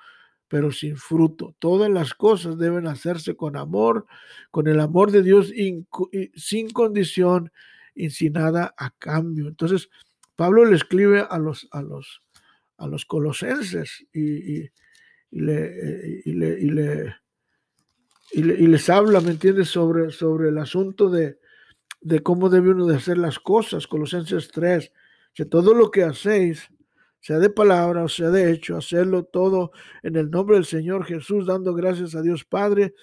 pero 0.53 0.71
sin 0.71 0.97
fruto. 0.97 1.55
Todas 1.57 1.89
las 1.89 2.13
cosas 2.13 2.59
deben 2.59 2.85
hacerse 2.85 3.35
con 3.35 3.57
amor, 3.57 4.05
con 4.51 4.67
el 4.67 4.79
amor 4.79 5.09
de 5.09 5.23
Dios 5.23 5.51
sin 5.51 6.69
condición 6.69 7.51
y 7.95 8.11
sin 8.11 8.33
nada 8.33 8.71
a 8.77 8.91
cambio. 8.91 9.47
Entonces, 9.47 9.89
Pablo 10.35 10.63
le 10.65 10.75
escribe 10.75 11.25
a 11.27 11.39
los, 11.39 11.67
a 11.71 11.81
los, 11.81 12.21
a 12.77 12.85
los 12.85 13.03
colosenses 13.05 14.05
y, 14.13 14.69
le, 15.31 16.21
y, 16.23 16.33
le, 16.33 17.15
y, 18.31 18.43
les 18.43 18.89
habla, 18.91 19.21
¿me 19.21 19.31
entiendes?, 19.31 19.69
sobre, 19.69 20.11
sobre 20.11 20.49
el 20.49 20.59
asunto 20.59 21.09
de, 21.09 21.39
de 21.99 22.21
cómo 22.21 22.49
debe 22.49 22.69
uno 22.69 22.85
de 22.85 22.97
hacer 22.97 23.17
las 23.17 23.39
cosas, 23.39 23.87
Colosenses 23.87 24.49
3, 24.49 24.91
que 25.33 25.45
todo 25.45 25.73
lo 25.73 25.89
que 25.89 26.03
hacéis, 26.03 26.69
sea 27.23 27.39
de 27.39 27.49
palabra 27.49 28.03
o 28.03 28.09
sea 28.09 28.29
de 28.29 28.51
hecho, 28.51 28.75
hacerlo 28.75 29.23
todo 29.23 29.71
en 30.03 30.17
el 30.17 30.29
nombre 30.29 30.57
del 30.57 30.65
Señor 30.65 31.05
Jesús, 31.05 31.47
dando 31.47 31.73
gracias 31.73 32.15
a 32.15 32.21
Dios 32.21 32.43
Padre 32.43 32.93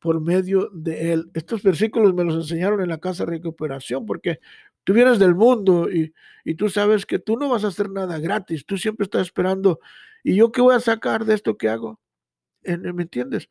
por 0.00 0.20
medio 0.20 0.68
de 0.74 1.14
Él. 1.14 1.30
Estos 1.32 1.62
versículos 1.62 2.12
me 2.12 2.24
los 2.24 2.34
enseñaron 2.34 2.82
en 2.82 2.90
la 2.90 2.98
casa 2.98 3.24
de 3.24 3.30
recuperación, 3.30 4.04
porque 4.04 4.38
tú 4.84 4.92
vienes 4.92 5.18
del 5.18 5.34
mundo 5.34 5.90
y, 5.90 6.12
y 6.44 6.56
tú 6.56 6.68
sabes 6.68 7.06
que 7.06 7.18
tú 7.18 7.38
no 7.38 7.48
vas 7.48 7.64
a 7.64 7.68
hacer 7.68 7.88
nada 7.88 8.18
gratis, 8.18 8.66
tú 8.66 8.76
siempre 8.76 9.04
estás 9.04 9.22
esperando, 9.22 9.80
¿y 10.22 10.36
yo 10.36 10.52
qué 10.52 10.60
voy 10.60 10.74
a 10.74 10.80
sacar 10.80 11.24
de 11.24 11.32
esto 11.32 11.56
que 11.56 11.70
hago? 11.70 11.98
¿Me 12.62 13.02
entiendes? 13.02 13.48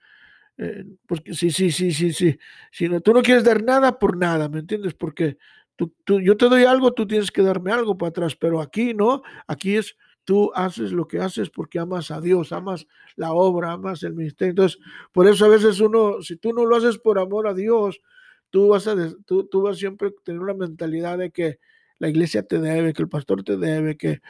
Eh, 0.59 0.85
porque 1.07 1.33
sí, 1.33 1.49
sí, 1.49 1.71
sí, 1.71 1.91
sí, 1.91 2.13
sí. 2.13 2.37
Si 2.71 2.87
tú 3.01 3.13
no 3.13 3.23
quieres 3.23 3.43
dar 3.43 3.63
nada 3.63 3.97
por 3.97 4.15
nada, 4.15 4.47
¿me 4.47 4.59
entiendes? 4.59 4.93
Porque 4.93 5.39
tú, 5.75 5.91
tú, 6.03 6.19
yo 6.21 6.37
te 6.37 6.49
doy 6.49 6.65
algo, 6.65 6.93
tú 6.93 7.07
tienes 7.07 7.31
que 7.31 7.41
darme 7.41 7.71
algo 7.71 7.97
para 7.97 8.09
atrás, 8.09 8.35
pero 8.35 8.61
aquí 8.61 8.93
no, 8.93 9.23
aquí 9.47 9.75
es 9.77 9.97
tú 10.25 10.51
haces 10.55 10.91
lo 10.91 11.07
que 11.07 11.19
haces 11.19 11.49
porque 11.49 11.79
amas 11.79 12.11
a 12.11 12.21
Dios, 12.21 12.51
amas 12.51 12.87
la 13.15 13.33
obra, 13.33 13.71
amas 13.71 14.03
el 14.03 14.13
ministerio. 14.13 14.51
Entonces, 14.51 14.79
por 15.11 15.27
eso 15.27 15.45
a 15.45 15.49
veces 15.49 15.79
uno, 15.79 16.21
si 16.21 16.37
tú 16.37 16.53
no 16.53 16.65
lo 16.65 16.75
haces 16.75 16.97
por 16.97 17.19
amor 17.19 17.47
a 17.47 17.53
Dios, 17.53 18.01
tú 18.49 18.69
vas 18.69 18.87
a, 18.87 18.95
tú, 19.25 19.47
vas 19.61 19.77
siempre 19.77 20.11
tener 20.23 20.41
una 20.41 20.53
mentalidad 20.53 21.17
de 21.17 21.31
que 21.31 21.59
la 21.99 22.09
iglesia 22.09 22.43
te 22.43 22.59
debe, 22.59 22.93
que 22.93 23.01
el 23.01 23.09
pastor 23.09 23.43
te 23.43 23.57
debe, 23.57 23.97
que 23.97 24.21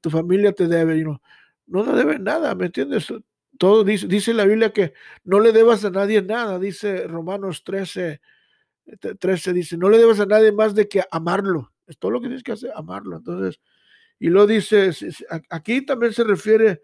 tu 0.00 0.10
familia 0.10 0.52
te 0.52 0.68
debe, 0.68 0.98
y 0.98 1.04
no, 1.04 1.20
no 1.66 1.84
te 1.84 1.92
debe 1.92 2.18
nada, 2.18 2.54
¿me 2.54 2.66
entiendes? 2.66 3.12
Todo 3.58 3.84
dice, 3.84 4.06
dice 4.06 4.34
la 4.34 4.44
Biblia 4.44 4.72
que 4.72 4.92
no 5.24 5.40
le 5.40 5.52
debas 5.52 5.84
a 5.84 5.90
nadie 5.90 6.22
nada, 6.22 6.58
dice 6.58 7.06
Romanos 7.06 7.64
13, 7.64 8.20
13 9.18 9.52
dice, 9.52 9.76
no 9.76 9.88
le 9.88 9.98
debas 9.98 10.20
a 10.20 10.26
nadie 10.26 10.52
más 10.52 10.74
de 10.74 10.88
que 10.88 11.02
amarlo. 11.10 11.72
Es 11.86 11.98
todo 11.98 12.12
lo 12.12 12.20
que 12.20 12.28
tienes 12.28 12.42
que 12.42 12.52
hacer, 12.52 12.72
amarlo. 12.74 13.16
Entonces, 13.16 13.60
y 14.22 14.28
lo 14.28 14.46
dice, 14.46 14.92
aquí 15.50 15.84
también 15.84 16.12
se 16.12 16.22
refiere 16.22 16.80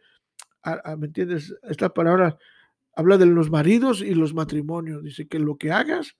a, 0.65 0.97
¿me 0.97 1.07
entiendes? 1.07 1.55
Esta 1.63 1.89
palabra 1.89 2.37
habla 2.97 3.17
de 3.17 3.27
los 3.27 3.49
maridos 3.49 4.03
y 4.03 4.17
los 4.17 4.35
matrimonios. 4.35 5.05
Dice 5.05 5.29
que 5.29 5.39
lo 5.39 5.57
que 5.57 5.71
hagas, 5.71 6.17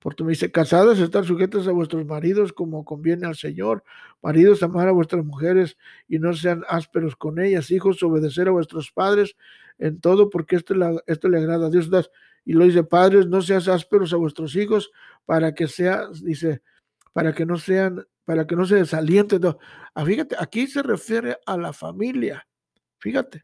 porque 0.00 0.22
me 0.22 0.32
dice, 0.32 0.52
casadas 0.52 0.98
están 0.98 1.24
sujetas 1.24 1.66
a 1.66 1.72
vuestros 1.72 2.04
maridos 2.04 2.52
como 2.52 2.84
conviene 2.84 3.26
al 3.26 3.36
Señor. 3.36 3.84
Maridos, 4.20 4.62
amar 4.62 4.86
a 4.86 4.92
vuestras 4.92 5.24
mujeres 5.24 5.78
y 6.06 6.18
no 6.18 6.34
sean 6.34 6.62
ásperos 6.68 7.16
con 7.16 7.38
ellas. 7.38 7.70
Hijos, 7.70 8.02
obedecer 8.02 8.48
a 8.48 8.50
vuestros 8.50 8.92
padres 8.92 9.36
en 9.78 9.98
todo, 9.98 10.28
porque 10.28 10.56
esto, 10.56 10.74
esto 11.06 11.28
le 11.30 11.38
agrada 11.38 11.68
a 11.68 11.70
Dios. 11.70 11.88
Y 12.44 12.52
lo 12.52 12.66
dice, 12.66 12.84
padres, 12.84 13.26
no 13.28 13.40
seas 13.40 13.66
ásperos 13.66 14.12
a 14.12 14.16
vuestros 14.16 14.54
hijos 14.56 14.90
para 15.24 15.54
que 15.54 15.68
sea, 15.68 16.08
dice, 16.22 16.60
para 17.14 17.32
que 17.32 17.46
no 17.46 17.56
sean, 17.56 18.04
para 18.30 18.46
que 18.46 18.54
no 18.54 18.64
se 18.64 18.76
desalienten. 18.76 19.40
Ah, 19.92 20.04
fíjate, 20.04 20.36
aquí 20.38 20.68
se 20.68 20.84
refiere 20.84 21.38
a 21.46 21.56
la 21.56 21.72
familia. 21.72 22.46
Fíjate. 23.00 23.42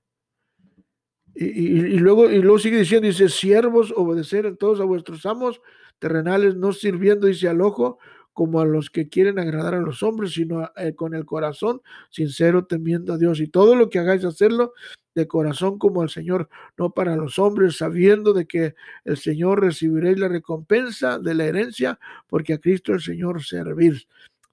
Y, 1.35 1.99
luego, 1.99 2.31
y 2.31 2.41
luego 2.41 2.61
sigue 2.61 2.79
diciendo, 2.79 3.09
dice, 3.09 3.29
siervos, 3.29 3.93
obedecer 3.97 4.57
todos 4.57 4.79
a 4.79 4.85
vuestros 4.85 5.27
amos 5.27 5.61
terrenales, 5.99 6.55
no 6.55 6.73
sirviendo, 6.73 7.27
dice 7.27 7.49
al 7.49 7.63
ojo, 7.63 7.99
como 8.33 8.61
a 8.61 8.65
los 8.65 8.89
que 8.89 9.09
quieren 9.09 9.41
agradar 9.41 9.75
a 9.75 9.81
los 9.81 10.05
hombres, 10.05 10.35
sino 10.35 10.71
eh, 10.77 10.95
con 10.95 11.15
el 11.15 11.25
corazón 11.25 11.83
sincero, 12.11 12.65
temiendo 12.67 13.13
a 13.13 13.19
Dios. 13.19 13.41
Y 13.41 13.49
todo 13.49 13.75
lo 13.75 13.91
que 13.91 13.99
hagáis, 13.99 14.25
hacerlo 14.25 14.73
de 15.17 15.27
corazón 15.27 15.81
como 15.81 16.01
al 16.01 16.11
Señor, 16.11 16.49
no 16.79 16.91
para 16.91 17.17
los 17.17 17.41
hombres, 17.41 17.77
sabiendo 17.77 18.33
de 18.33 18.47
que 18.47 18.77
el 19.05 19.17
Señor 19.17 19.63
recibiréis 19.63 20.21
la 20.21 20.29
recompensa 20.29 21.19
de 21.19 21.35
la 21.35 21.47
herencia, 21.47 21.99
porque 22.29 22.53
a 22.53 22.59
Cristo 22.59 22.93
el 22.93 23.01
Señor 23.01 23.43
servís. 23.43 24.07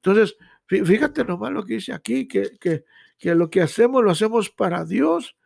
Entonces, 0.05 0.35
fíjate 0.67 1.23
nomás 1.23 1.53
lo 1.53 1.63
que 1.63 1.75
dice 1.75 1.93
aquí, 1.93 2.27
que, 2.27 2.57
que, 2.59 2.83
lo 3.35 3.49
que 3.49 3.61
hacemos 3.61 4.03
lo 4.03 4.11
hacemos 4.11 4.49
para 4.49 4.83
Dios 4.83 5.37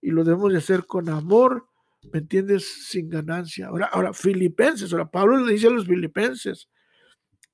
y 0.00 0.10
lo 0.10 0.22
debemos 0.22 0.52
de 0.52 0.58
hacer 0.58 0.86
con 0.86 1.08
amor, 1.08 1.66
¿me 2.12 2.20
entiendes? 2.20 2.86
Sin 2.86 3.10
ganancia. 3.10 3.66
Ahora, 3.66 3.86
ahora 3.86 4.12
filipenses, 4.12 4.92
ahora 4.92 5.10
Pablo 5.10 5.38
le 5.38 5.52
dice 5.52 5.66
a 5.66 5.70
los 5.70 5.86
filipenses, 5.86 6.68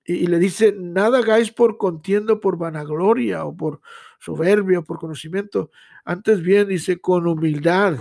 y, 0.05 0.27
le 0.27 0.39
dice, 0.39 0.75
nada 0.77 1.19
hagáis 1.19 1.53
por 1.53 1.79
contiendo, 1.79 2.41
por 2.41 2.59
vanagloria 2.59 3.45
o 3.45 3.57
por 3.57 3.81
soberbia 4.19 4.81
o 4.81 4.85
por 4.85 4.99
conocimiento, 4.99 5.71
antes 6.05 6.43
bien 6.43 6.69
dice, 6.69 7.01
con 7.01 7.27
humildad, 7.27 7.99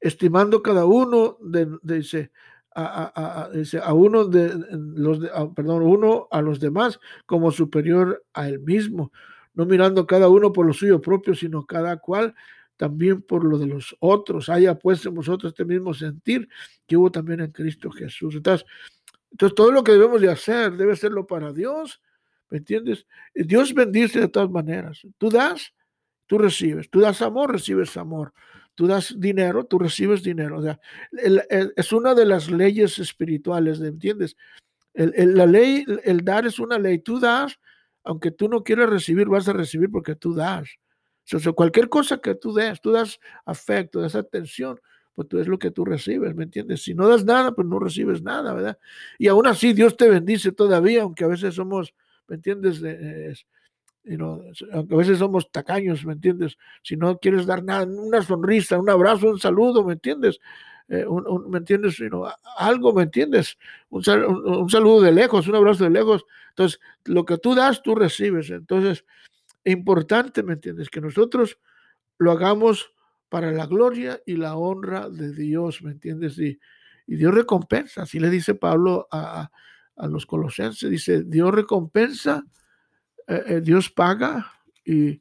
estimando 0.00 0.60
cada 0.60 0.84
uno, 0.84 1.38
de, 1.40 1.68
dice, 1.82 2.32
a, 2.74 3.50
a, 3.82 3.94
uno 3.94 4.24
de 4.26 4.54
los, 4.72 5.18
perdón, 5.54 5.82
uno 5.82 6.28
a 6.30 6.40
los 6.40 6.60
demás 6.60 6.98
como 7.26 7.50
superior 7.50 8.24
a 8.32 8.48
él 8.48 8.60
mismo, 8.60 9.12
no 9.54 9.66
mirando 9.66 10.06
cada 10.06 10.28
uno 10.28 10.52
por 10.52 10.66
lo 10.66 10.72
suyo 10.72 11.00
propio, 11.00 11.34
sino 11.34 11.66
cada 11.66 11.98
cual 11.98 12.34
también 12.76 13.22
por 13.22 13.44
lo 13.44 13.58
de 13.58 13.66
los 13.66 13.96
otros. 14.00 14.48
Haya 14.48 14.78
pues 14.78 15.04
en 15.06 15.14
vosotros 15.14 15.52
este 15.52 15.64
mismo 15.64 15.94
sentir 15.94 16.48
que 16.86 16.96
hubo 16.96 17.12
también 17.12 17.40
en 17.40 17.52
Cristo 17.52 17.90
Jesús. 17.90 18.34
Entonces, 18.34 18.66
entonces 19.30 19.54
todo 19.54 19.70
lo 19.70 19.84
que 19.84 19.92
debemos 19.92 20.20
de 20.20 20.30
hacer 20.30 20.72
debe 20.72 20.96
serlo 20.96 21.26
para 21.26 21.52
Dios. 21.52 22.00
¿Me 22.50 22.58
entiendes? 22.58 23.06
Dios 23.34 23.72
bendice 23.72 24.20
de 24.20 24.28
todas 24.28 24.50
maneras. 24.50 25.00
Tú 25.16 25.30
das, 25.30 25.72
tú 26.26 26.38
recibes. 26.38 26.90
Tú 26.90 27.00
das 27.00 27.22
amor, 27.22 27.52
recibes 27.52 27.96
amor. 27.96 28.32
Tú 28.74 28.86
das 28.86 29.14
dinero, 29.18 29.64
tú 29.64 29.78
recibes 29.78 30.22
dinero. 30.22 30.58
O 30.58 30.62
sea, 30.62 30.80
es 31.76 31.92
una 31.92 32.14
de 32.14 32.26
las 32.26 32.50
leyes 32.50 32.98
espirituales, 32.98 33.80
¿me 33.80 33.88
entiendes? 33.88 34.36
la 34.94 35.46
ley, 35.46 35.84
el 36.04 36.24
dar 36.24 36.46
es 36.46 36.58
una 36.58 36.78
ley. 36.78 36.98
Tú 36.98 37.18
das, 37.18 37.58
aunque 38.04 38.30
tú 38.30 38.48
no 38.48 38.62
quieras 38.62 38.90
recibir, 38.90 39.28
vas 39.28 39.48
a 39.48 39.52
recibir 39.52 39.90
porque 39.90 40.14
tú 40.14 40.34
das. 40.34 40.68
O 41.32 41.38
sea, 41.38 41.52
cualquier 41.52 41.88
cosa 41.88 42.18
que 42.18 42.34
tú 42.34 42.52
des, 42.52 42.80
tú 42.80 42.90
das 42.90 43.18
afecto, 43.46 44.00
das 44.00 44.14
atención, 44.14 44.80
pues 45.14 45.28
tú 45.28 45.38
es 45.38 45.46
lo 45.46 45.58
que 45.58 45.70
tú 45.70 45.84
recibes, 45.84 46.34
¿me 46.34 46.44
entiendes? 46.44 46.82
Si 46.82 46.94
no 46.94 47.08
das 47.08 47.24
nada, 47.24 47.52
pues 47.52 47.66
no 47.68 47.78
recibes 47.78 48.22
nada, 48.22 48.52
¿verdad? 48.54 48.78
Y 49.18 49.28
aún 49.28 49.46
así 49.46 49.72
Dios 49.72 49.96
te 49.96 50.08
bendice 50.08 50.52
todavía, 50.52 51.02
aunque 51.02 51.24
a 51.24 51.28
veces 51.28 51.54
somos, 51.54 51.94
¿me 52.26 52.36
entiendes? 52.36 52.82
Aunque 54.72 54.94
a 54.94 54.98
veces 54.98 55.18
somos 55.18 55.50
tacaños, 55.50 56.04
¿me 56.04 56.14
entiendes? 56.14 56.58
Si 56.82 56.96
no 56.96 57.18
quieres 57.18 57.46
dar 57.46 57.62
nada, 57.62 57.84
una 57.84 58.22
sonrisa, 58.22 58.78
un 58.78 58.90
abrazo, 58.90 59.28
un 59.28 59.38
saludo, 59.38 59.84
¿me 59.84 59.94
entiendes? 59.94 60.40
Eh, 60.88 61.06
¿Me 61.48 61.58
entiendes? 61.58 61.98
algo, 62.58 62.92
¿me 62.92 63.04
entiendes? 63.04 63.56
Un, 63.90 64.02
un, 64.08 64.68
saludo 64.68 65.02
de 65.02 65.12
lejos, 65.12 65.46
un 65.46 65.54
abrazo 65.54 65.84
de 65.84 65.90
lejos. 65.90 66.24
Entonces, 66.50 66.80
lo 67.04 67.24
que 67.24 67.38
tú 67.38 67.54
das, 67.54 67.82
tú 67.82 67.94
recibes. 67.94 68.50
Entonces, 68.50 69.04
importante, 69.64 70.42
¿me 70.42 70.54
entiendes? 70.54 70.90
Que 70.90 71.00
nosotros 71.00 71.58
lo 72.18 72.32
hagamos 72.32 72.92
para 73.28 73.52
la 73.52 73.66
gloria 73.66 74.20
y 74.26 74.36
la 74.36 74.56
honra 74.56 75.08
de 75.08 75.32
Dios, 75.32 75.82
¿me 75.82 75.92
entiendes? 75.92 76.38
Y, 76.38 76.58
y 77.06 77.16
Dios 77.16 77.34
recompensa, 77.34 78.02
así 78.02 78.20
le 78.20 78.28
dice 78.28 78.54
Pablo 78.54 79.08
a, 79.10 79.50
a 79.96 80.06
los 80.06 80.26
colosenses, 80.26 80.90
dice, 80.90 81.22
Dios 81.24 81.52
recompensa, 81.54 82.44
eh, 83.28 83.42
eh, 83.46 83.60
Dios 83.60 83.90
paga, 83.90 84.52
y 84.84 85.20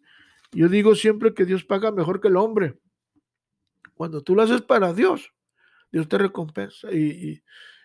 yo 0.52 0.68
digo 0.68 0.96
siempre 0.96 1.34
que 1.34 1.46
Dios 1.46 1.64
paga 1.64 1.92
mejor 1.92 2.20
que 2.20 2.28
el 2.28 2.38
hombre. 2.38 2.78
Cuando 3.94 4.22
tú 4.22 4.36
lo 4.36 4.42
haces 4.42 4.62
para 4.62 4.94
Dios, 4.94 5.34
Dios 5.92 6.08
te 6.08 6.18
recompensa. 6.18 6.92
Y, 6.92 7.44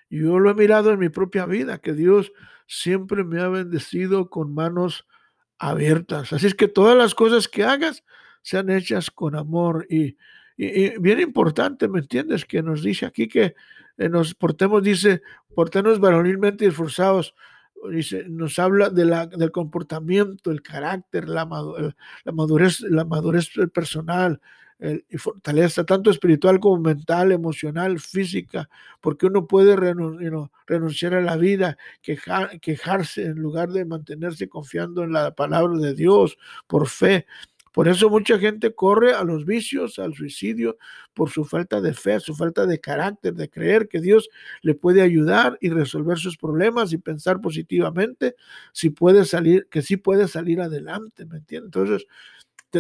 yo 0.09 0.39
lo 0.39 0.51
he 0.51 0.55
mirado 0.55 0.93
en 0.93 1.01
mi 1.01 1.09
propia 1.09 1.47
vida, 1.47 1.79
que 1.79 1.93
Dios 1.93 2.33
siempre 2.69 3.25
me 3.25 3.41
ha 3.41 3.49
bendecido 3.49 4.31
con 4.31 4.55
manos 4.55 5.05
abiertas. 5.59 6.33
Así 6.33 6.47
es 6.47 6.55
que 6.55 6.69
todas 6.69 6.97
las 6.97 7.17
cosas 7.17 7.49
que 7.49 7.65
hagas, 7.65 8.05
sean 8.41 8.71
hechas 8.71 9.11
con 9.11 9.35
amor. 9.35 9.87
Y, 9.91 10.17
bien 10.57 11.21
importante, 11.21 11.89
¿me 11.89 11.99
entiendes? 11.99 12.45
Que 12.45 12.63
nos 12.63 12.83
dice 12.83 13.05
aquí 13.05 13.27
que 13.27 13.57
eh, 13.99 14.09
nos 14.09 14.35
portemos, 14.35 14.83
dice, 14.83 15.23
portemos 15.55 15.99
varonilmente 15.99 16.67
esforzados. 16.67 17.35
Dice, 17.91 18.25
nos 18.29 18.59
habla 18.59 18.91
de 18.91 19.05
la, 19.05 19.27
del 19.27 19.53
comportamiento, 19.53 20.51
el 20.51 20.63
carácter, 20.63 21.29
la, 21.29 21.49
la 22.25 22.33
madurez, 22.33 22.81
la 22.81 23.05
madurez 23.05 23.51
personal, 23.73 24.41
y 24.79 25.17
fortaleza 25.17 25.85
tanto 25.85 26.11
espiritual 26.11 26.61
como 26.61 26.79
mental, 26.83 27.33
emocional, 27.33 27.99
física, 27.99 28.69
porque 29.01 29.27
uno 29.27 29.47
puede 29.47 29.75
renunciar 29.75 31.15
a 31.15 31.23
la 31.23 31.37
vida, 31.37 31.79
quejarse 32.61 33.25
en 33.25 33.39
lugar 33.39 33.71
de 33.71 33.87
mantenerse 33.87 34.49
confiando 34.49 35.03
en 35.05 35.13
la 35.13 35.35
palabra 35.35 35.79
de 35.79 35.95
Dios 35.95 36.37
por 36.67 36.89
fe. 36.89 37.27
Por 37.77 37.89
eso 37.89 38.09
mucha 38.09 38.39
gente 38.39 38.75
corre 38.75 39.13
a 39.13 39.23
los 39.23 39.45
vicios, 39.45 39.99
al 39.99 40.15
suicidio, 40.15 40.79
por 41.13 41.29
su 41.29 41.45
falta 41.45 41.83
de 41.83 41.93
fe, 41.93 42.19
su 42.21 42.35
falta 42.35 42.65
de 42.65 42.81
carácter, 42.81 43.35
de 43.35 43.51
creer 43.51 43.87
que 43.87 44.01
Dios 44.01 44.31
le 44.63 44.75
puede 44.75 45.03
ayudar 45.03 45.59
y 45.61 45.69
resolver 45.69 46.17
sus 46.17 46.39
problemas 46.39 46.95
y 46.95 46.97
pensar 46.97 47.39
positivamente, 47.43 48.35
si 48.73 48.89
puede 48.89 49.27
salir, 49.27 49.69
que 49.71 49.83
sí 49.83 49.99
puede 49.99 50.27
salir 50.27 50.63
adelante, 50.63 51.27
¿me 51.27 51.37
entiendes? 51.37 51.67
Entonces, 51.67 52.07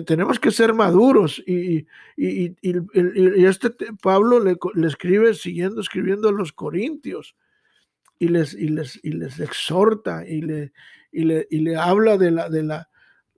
tenemos 0.07 0.41
que 0.41 0.51
ser 0.51 0.73
maduros 0.73 1.45
y, 1.47 1.87
y, 2.17 2.57
este 3.45 3.69
Pablo 4.01 4.41
le, 4.41 4.57
escribe 4.87 5.35
siguiendo 5.35 5.83
escribiendo 5.83 6.31
a 6.31 6.33
los 6.33 6.55
corintios 6.55 7.37
y 8.19 8.29
les, 8.29 8.55
y 8.55 8.69
les, 8.69 9.41
exhorta 9.41 10.27
y 10.27 10.41
le, 10.41 10.73
y 11.13 11.25
le, 11.25 11.47
y 11.51 11.59
le 11.59 11.77
habla 11.77 12.17
de 12.17 12.31
la, 12.31 12.49
de, 12.49 12.63
la, 12.63 12.89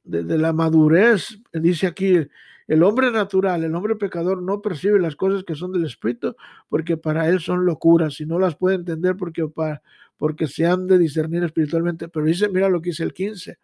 de, 0.08 0.38
la 0.38 0.52
madurez. 0.52 1.38
Dice 1.52 1.86
aquí, 1.86 2.26
el 2.66 2.82
hombre 2.82 3.10
natural, 3.10 3.64
el 3.64 3.74
hombre 3.74 3.96
pecador 3.96 4.42
no 4.42 4.60
percibe 4.60 4.98
las 4.98 5.16
cosas 5.16 5.44
que 5.44 5.54
son 5.54 5.72
del 5.72 5.84
Espíritu 5.84 6.34
porque 6.68 6.96
para 6.96 7.28
él 7.28 7.40
son 7.40 7.64
locuras 7.64 8.20
y 8.20 8.26
no 8.26 8.38
las 8.38 8.56
puede 8.56 8.76
entender 8.76 9.16
porque, 9.16 9.46
para, 9.48 9.82
porque 10.16 10.46
se 10.46 10.66
han 10.66 10.86
de 10.86 10.98
discernir 10.98 11.44
espiritualmente. 11.44 12.08
Pero 12.08 12.26
dice, 12.26 12.48
mira 12.48 12.68
lo 12.68 12.80
que 12.80 12.90
dice 12.90 13.04
el 13.04 13.12
15. 13.12 13.58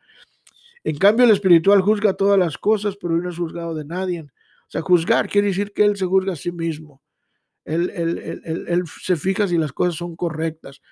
En 0.85 0.98
cambio, 0.98 1.24
el 1.24 1.33
espiritual 1.33 1.80
juzga 1.80 2.14
todas 2.14 2.38
las 2.38 2.59
cosas, 2.59 2.96
pero 2.96 3.14
él 3.14 3.22
no 3.22 3.30
es 3.30 3.38
juzgado 3.38 3.74
de 3.74 3.85
nadie. 3.85 4.20
O 4.22 4.68
sea, 4.68 4.83
juzgar 4.83 5.28
quiere 5.28 5.48
decir 5.48 5.72
que 5.72 5.85
él 5.85 5.96
se 5.96 6.07
juzga 6.07 6.35
a 6.35 6.37
sí 6.37 6.52
mismo. 6.52 7.00
Él, 7.64 7.90
él, 7.94 8.42
él, 8.44 8.64
él 8.68 8.83
se 9.00 9.16
fija 9.16 9.48
si 9.48 9.57
las 9.57 9.72
cosas 9.72 9.94
son 9.94 10.14
correctas. 10.16 10.83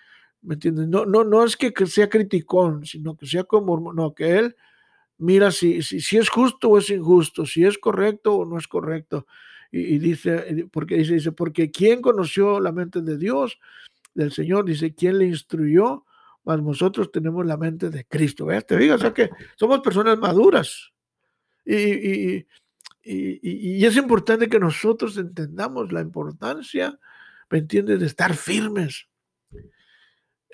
¿Me 0.42 0.54
entiendes? 0.54 0.88
No, 0.88 1.06
no, 1.06 1.22
no 1.22 1.44
es 1.44 1.56
que, 1.56 1.72
sea 1.86 2.08
criticón, 2.08 2.84
sino 2.84 3.16
que 3.16 3.26
sea 3.26 3.44
como, 3.44 3.92
no, 3.92 4.12
que 4.12 4.38
él 4.38 4.56
mira 5.22 5.50
si, 5.50 5.82
si, 5.82 6.00
si, 6.00 6.18
es 6.18 6.28
justo 6.28 6.68
o 6.68 6.78
es 6.78 6.90
injusto, 6.90 7.46
si 7.46 7.64
es 7.64 7.78
correcto 7.78 8.34
o 8.36 8.44
no 8.44 8.58
es 8.58 8.66
correcto. 8.66 9.26
Y, 9.70 9.98
dice, 9.98 10.66
porque 10.70 10.96
dice, 10.96 11.14
dice, 11.14 11.32
porque 11.32 11.70
¿quién 11.70 12.02
conoció 12.02 12.60
la 12.60 12.72
mente 12.72 13.00
de 13.00 13.16
Dios, 13.16 13.58
del 14.12 14.32
Señor? 14.32 14.66
Dice, 14.66 14.94
¿quién 14.94 15.18
le 15.18 15.26
instruyó? 15.26 16.04
Mas 16.44 16.60
nosotros 16.60 17.10
tenemos 17.10 17.46
la 17.46 17.56
mente 17.56 17.88
de 17.88 18.04
Cristo. 18.04 18.46
¿Ves? 18.46 18.66
Te 18.66 18.76
digo, 18.76 18.96
o 18.96 18.98
sea 18.98 19.14
que 19.14 19.30
somos 19.56 19.80
personas 19.80 20.18
maduras. 20.18 20.92
Y, 21.64 21.76
y, 21.76 22.46
y, 23.04 23.84
es 23.86 23.96
importante 23.96 24.48
que 24.48 24.58
nosotros 24.58 25.16
entendamos 25.16 25.92
la 25.92 26.00
importancia, 26.00 26.98
¿me 27.48 27.58
entiendes?, 27.58 28.00
de 28.00 28.06
estar 28.06 28.34
firmes 28.34 29.08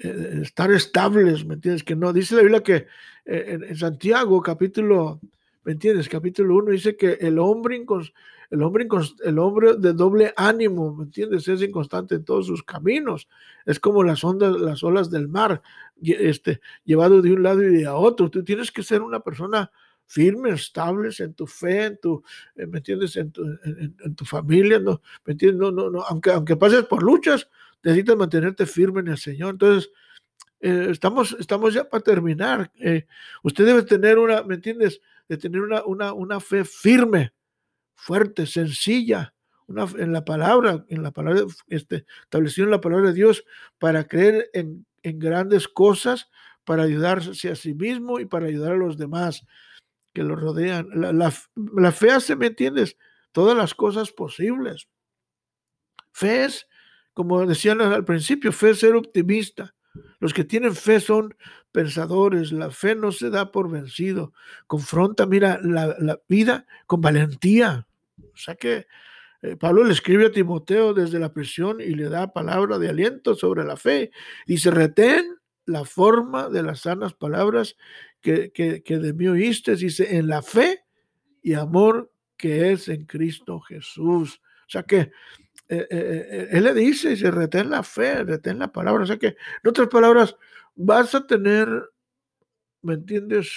eh, 0.01 0.41
estar 0.43 0.71
estables, 0.71 1.45
¿me 1.45 1.55
entiendes? 1.55 1.83
Que 1.83 1.97
no, 1.97 2.13
dice 2.13 2.37
la 2.37 2.43
Biblia 2.43 2.63
que 2.63 2.87
eh, 3.25 3.59
en, 3.69 3.77
Santiago, 3.77 4.41
capítulo, 4.41 5.21
¿me 5.65 5.73
entiendes? 5.73 6.09
Capítulo 6.09 6.57
1 6.57 6.71
dice 6.71 6.97
que 6.97 7.15
el 7.21 7.39
hombre, 7.41 7.85
el, 8.51 8.63
hombre 8.63 8.87
el 9.25 9.39
hombre 9.41 9.75
de 9.77 9.93
doble 9.93 10.33
ánimo, 10.37 10.95
¿me 10.95 11.05
entiendes? 11.05 11.49
Es 11.49 11.63
inconstante 11.63 12.15
en 12.15 12.25
todos 12.25 12.47
sus 12.47 12.63
caminos. 12.63 13.29
Es 13.67 13.81
como 13.81 14.05
las 14.05 14.23
ondas, 14.23 14.57
las 14.61 14.85
olas 14.85 15.11
del 15.11 15.27
mar, 15.27 15.63
este, 16.01 16.61
llevado 16.85 17.21
de 17.21 17.33
un 17.33 17.43
lado 17.43 17.63
y 17.63 17.79
de 17.79 17.89
otro. 17.89 18.31
Tú 18.31 18.45
tienes 18.45 18.71
que 18.71 18.85
ser 18.85 19.03
una 19.03 19.19
persona 19.19 19.71
firme, 20.07 20.51
estable 20.51 21.11
en 21.19 21.35
tu 21.35 21.47
fe, 21.47 21.85
en 21.87 21.99
tu, 21.99 22.23
eh, 22.57 22.67
¿me 22.67 22.79
entiendes? 22.79 23.17
En 23.17 23.31
tu, 23.31 23.43
en, 23.45 24.15
tu 24.15 24.25
familia, 24.25 24.79
¿no? 24.79 25.03
¿Me 25.25 25.33
entiendes? 25.33 25.61
No, 25.61 25.71
no, 25.71 25.91
no, 25.91 26.03
aunque, 26.03 26.31
aunque 26.31 26.57
pases 26.57 26.85
por 26.85 27.03
luchas, 27.03 27.49
necesitas 27.83 28.17
mantenerte 28.17 28.67
firme 28.67 29.01
en 29.01 29.09
el 29.09 29.19
Señor. 29.19 29.51
Entonces, 29.51 29.91
eh, 30.61 30.89
estamos, 30.91 31.37
estamos 31.39 31.75
ya 31.75 31.89
para 31.89 32.03
terminar. 32.03 32.73
Eh, 32.81 33.07
usted 33.43 33.65
debe 33.67 33.83
tener 33.83 34.19
una, 34.19 34.43
¿me 34.43 34.57
entiendes? 34.57 35.01
De 35.29 35.37
tener 35.37 35.61
una, 35.61 35.85
una, 35.85 36.13
una 36.13 36.41
fe 36.41 36.65
firme, 36.65 37.33
fuerte, 37.95 38.47
sencilla, 38.47 39.35
una, 39.67 39.87
en 39.99 40.13
la 40.13 40.25
palabra, 40.25 40.85
en 40.89 41.03
la 41.03 41.11
palabra, 41.11 41.43
este, 41.69 42.07
establecido 42.23 42.65
en 42.65 42.73
la 42.73 42.81
palabra 42.81 43.09
de 43.09 43.15
Dios 43.15 43.45
para 43.79 44.05
creer 44.05 44.51
en, 44.53 44.87
en 45.03 45.19
grandes 45.19 45.69
cosas, 45.69 46.29
para 46.65 46.83
ayudarse 46.83 47.51
a 47.51 47.57
sí 47.57 47.75
mismo 47.75 48.21
y 48.21 48.27
para 48.27 48.47
ayudar 48.47 48.73
a 48.73 48.77
los 48.77 48.99
demás 48.99 49.47
que 50.13 50.23
lo 50.23 50.37
rodean. 50.37 50.89
La, 50.93 51.13
la, 51.13 51.33
la 51.77 51.93
fe 51.93 52.11
hace, 52.11 52.37
¿me 52.37 52.47
entiendes? 52.49 52.97
Todas 53.33 53.57
las 53.57 53.75
cosas 53.75 54.11
posibles. 54.11 54.89
Fe 56.13 56.45
es 56.45 56.67
como 57.19 57.45
decían 57.45 57.81
al 57.81 58.05
principio, 58.05 58.53
fe 58.53 58.71
es 58.71 58.79
ser 58.79 58.95
optimista. 58.95 59.75
Los 60.21 60.33
que 60.33 60.45
tienen 60.45 60.77
fe 60.77 61.01
son 61.01 61.35
pensadores. 61.73 62.53
La 62.53 62.71
fe 62.71 62.95
no 62.95 63.11
se 63.11 63.29
da 63.29 63.51
por 63.51 63.69
vencido. 63.69 64.33
Confronta, 64.69 65.27
mira, 65.27 65.59
la, 65.61 66.21
vida 66.29 66.65
con 66.87 67.01
valentía. 67.01 67.89
O 68.23 68.37
sea 68.37 68.55
que 68.55 68.87
eh, 69.43 69.57
Pablo 69.57 69.83
le 69.83 69.95
escribe 69.95 70.27
a 70.27 70.31
Timoteo 70.31 70.95
desde 70.95 71.19
la 71.19 71.33
prisión 71.33 71.81
y 71.81 71.97
le 71.97 72.09
da 72.09 72.33
palabra 72.33 72.79
de 72.79 72.89
aliento 72.89 73.35
sobre 73.35 73.65
la 73.65 73.77
fe. 73.77 74.13
Y 74.47 74.59
se 74.59 74.71
retén 74.71 75.39
la 75.65 75.85
forma 75.85 76.49
de 76.49 76.63
las 76.63 76.83
sanas 76.83 77.15
palabras 77.15 77.75
que, 78.21 78.53
que, 78.53 78.85
que 78.85 78.99
de 78.99 79.13
mí 79.13 79.27
oíste. 79.27 79.75
Dice, 79.75 80.19
en 80.19 80.29
la 80.29 80.41
fe 80.41 80.85
y 81.43 81.55
amor 81.55 82.13
que 82.37 82.71
es 82.71 82.87
en 82.87 83.07
Cristo 83.07 83.59
Jesús. 83.59 84.41
O 84.69 84.71
sea 84.71 84.85
que 84.85 85.11
eh, 85.71 85.87
eh, 85.91 86.29
eh, 86.31 86.49
él 86.53 86.65
le 86.65 86.73
dice, 86.73 87.15
se 87.15 87.31
retén 87.31 87.69
la 87.69 87.83
fe, 87.83 88.25
retén 88.25 88.59
la 88.59 88.73
palabra. 88.73 89.05
O 89.05 89.07
sea 89.07 89.19
que, 89.19 89.29
en 89.29 89.69
otras 89.69 89.89
palabras, 89.89 90.37
vas 90.75 91.15
a 91.15 91.27
tener, 91.27 91.69
¿me 92.83 92.95
entiendes? 92.95 93.51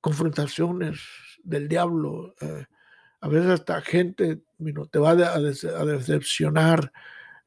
Confrontaciones 0.00 1.00
del 1.42 1.68
diablo. 1.68 2.34
a 3.20 3.28
veces 3.28 3.50
hasta 3.50 3.80
gente 3.80 4.42
te 4.90 4.98
va 4.98 5.10
a, 5.10 5.84
decepcionar, 5.84 6.92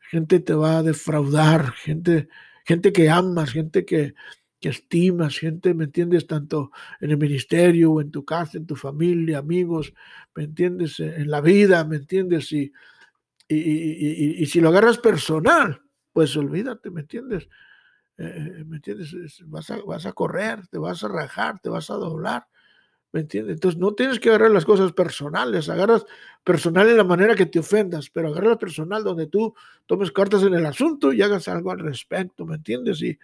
gente 0.09 0.39
te 0.39 0.53
va 0.53 0.79
a 0.79 0.83
defraudar, 0.83 1.71
gente, 1.73 2.29
gente 2.65 2.91
que 2.93 3.09
amas, 3.09 3.51
gente 3.51 3.85
que, 3.85 4.15
que 4.59 4.69
estimas, 4.69 5.37
gente, 5.37 5.73
¿me 5.75 5.85
entiendes? 5.85 6.25
Tanto 6.25 6.71
en 6.99 7.11
el 7.11 7.17
ministerio 7.17 7.93
o 7.93 8.01
en 8.01 8.11
tu 8.11 8.25
casa, 8.25 8.57
en 8.57 8.65
tu 8.65 8.75
familia, 8.75 9.39
amigos, 9.39 9.93
¿me 10.35 10.45
entiendes? 10.45 10.99
En 10.99 11.29
la 11.29 11.41
vida, 11.41 11.83
¿me 11.85 11.97
entiendes? 11.97 12.51
Y, 12.51 12.71
y, 13.55 14.45
si 14.45 14.61
lo 14.61 14.69
agarras 14.69 14.97
personal, 14.97 15.81
pues 16.11 16.35
olvídate, 16.37 16.89
¿me 16.91 17.01
entiendes? 17.01 17.49
Eh, 18.17 18.25
eh, 18.25 18.63
¿Me 18.65 18.77
entiendes? 18.77 19.15
Vas 19.45 19.69
a, 19.71 19.81
vas 19.81 20.05
a 20.05 20.13
correr, 20.13 20.67
te 20.67 20.77
vas 20.77 21.03
a 21.03 21.07
rajar, 21.07 21.59
te 21.59 21.69
vas 21.69 21.89
a 21.89 21.95
doblar. 21.95 22.47
¿Me 23.11 23.21
entiendes? 23.21 23.55
Entonces 23.55 23.79
no 23.79 23.93
tienes 23.93 24.19
que 24.19 24.29
agarrar 24.29 24.49
las 24.49 24.65
cosas 24.65 24.91
personales, 24.91 25.69
agarras 25.69 26.03
personal 26.43 26.89
en 26.89 26.97
la 26.97 27.03
manera 27.03 27.35
que 27.35 27.45
te 27.45 27.59
ofendas, 27.59 28.09
pero 28.09 28.29
agarras 28.29 28.57
personal 28.57 29.03
donde 29.03 29.27
tú 29.27 29.53
tomes 29.85 30.11
cartas 30.11 30.41
en 30.41 30.55
el 30.55 30.65
asunto 30.65 31.13
y 31.13 31.21
hagas 31.21 31.47
algo 31.47 31.69
al 31.69 31.77
respecto, 31.77 32.43
¿me 32.43 32.55
entiendes? 32.55 33.03
Y, 33.03 33.19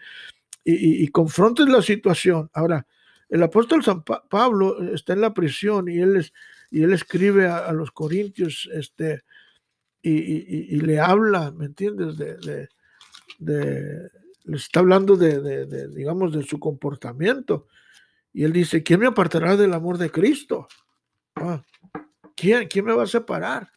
y, 0.63 1.07
confrontes 1.07 1.67
la 1.67 1.81
situación. 1.81 2.51
Ahora, 2.53 2.85
el 3.29 3.41
apóstol 3.41 3.83
San 3.83 4.03
Pablo 4.03 4.79
está 4.93 5.13
en 5.13 5.21
la 5.21 5.33
prisión 5.33 5.87
y 5.87 5.99
él, 5.99 6.17
es, 6.17 6.33
y 6.69 6.83
él 6.83 6.93
escribe 6.93 7.47
a, 7.47 7.57
a 7.57 7.73
los 7.73 7.91
corintios, 7.91 8.69
este, 8.71 9.23
y, 10.01 10.79
le 10.81 10.99
habla, 10.99 11.51
¿me 11.51 11.65
entiendes? 11.65 12.17
De, 12.17 12.69
le 13.39 14.57
está 14.57 14.79
hablando 14.79 15.15
de, 15.15 15.88
digamos, 15.89 16.33
de 16.33 16.43
su 16.43 16.59
comportamiento. 16.59 17.67
Y 18.33 18.43
él 18.43 18.53
dice, 18.53 18.83
¿quién 18.83 18.99
me 18.99 19.07
apartará 19.07 19.57
del 19.57 19.73
amor 19.73 19.97
de 19.97 20.12
Cristo? 20.12 20.67
Ah, 21.35 21.63
¿quién, 22.35 22.67
¿Quién 22.67 22.85
me 22.85 22.93
va 22.93 23.03
a 23.03 23.07
separar? 23.07 23.71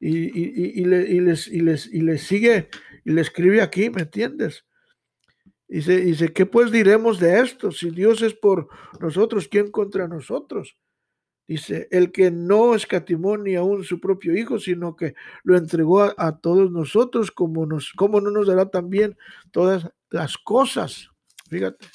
Y, 0.00 0.84
le, 0.84 1.20
les, 1.20 1.48
y, 1.48 1.60
les, 1.60 1.86
y 1.86 2.18
sigue, 2.18 2.68
y 3.04 3.10
le 3.10 3.20
escribe 3.20 3.60
aquí, 3.60 3.90
¿me 3.90 4.02
entiendes? 4.02 4.64
Dice, 5.66 6.00
dice, 6.00 6.32
¿qué 6.32 6.46
pues 6.46 6.70
diremos 6.70 7.18
de 7.20 7.40
esto? 7.40 7.70
Si 7.72 7.90
Dios 7.90 8.22
es 8.22 8.34
por 8.34 8.68
nosotros, 9.00 9.48
¿quién 9.48 9.70
contra 9.70 10.08
nosotros? 10.08 10.78
Dice, 11.48 11.88
el 11.90 12.12
que 12.12 12.30
no 12.30 12.74
escatimó 12.74 13.38
ni 13.38 13.54
aún 13.54 13.82
su 13.82 13.98
propio 13.98 14.36
Hijo, 14.36 14.58
sino 14.58 14.94
que 14.94 15.14
lo 15.44 15.56
entregó 15.56 16.02
a, 16.02 16.38
todos 16.38 16.70
nosotros, 16.70 17.30
como, 17.30 17.64
nos, 17.64 17.94
no 17.98 18.20
nos 18.20 18.46
dará 18.46 18.68
también 18.68 19.16
todas 19.50 19.88
las 20.10 20.36
cosas. 20.36 21.08
Fíjate. 21.48 21.86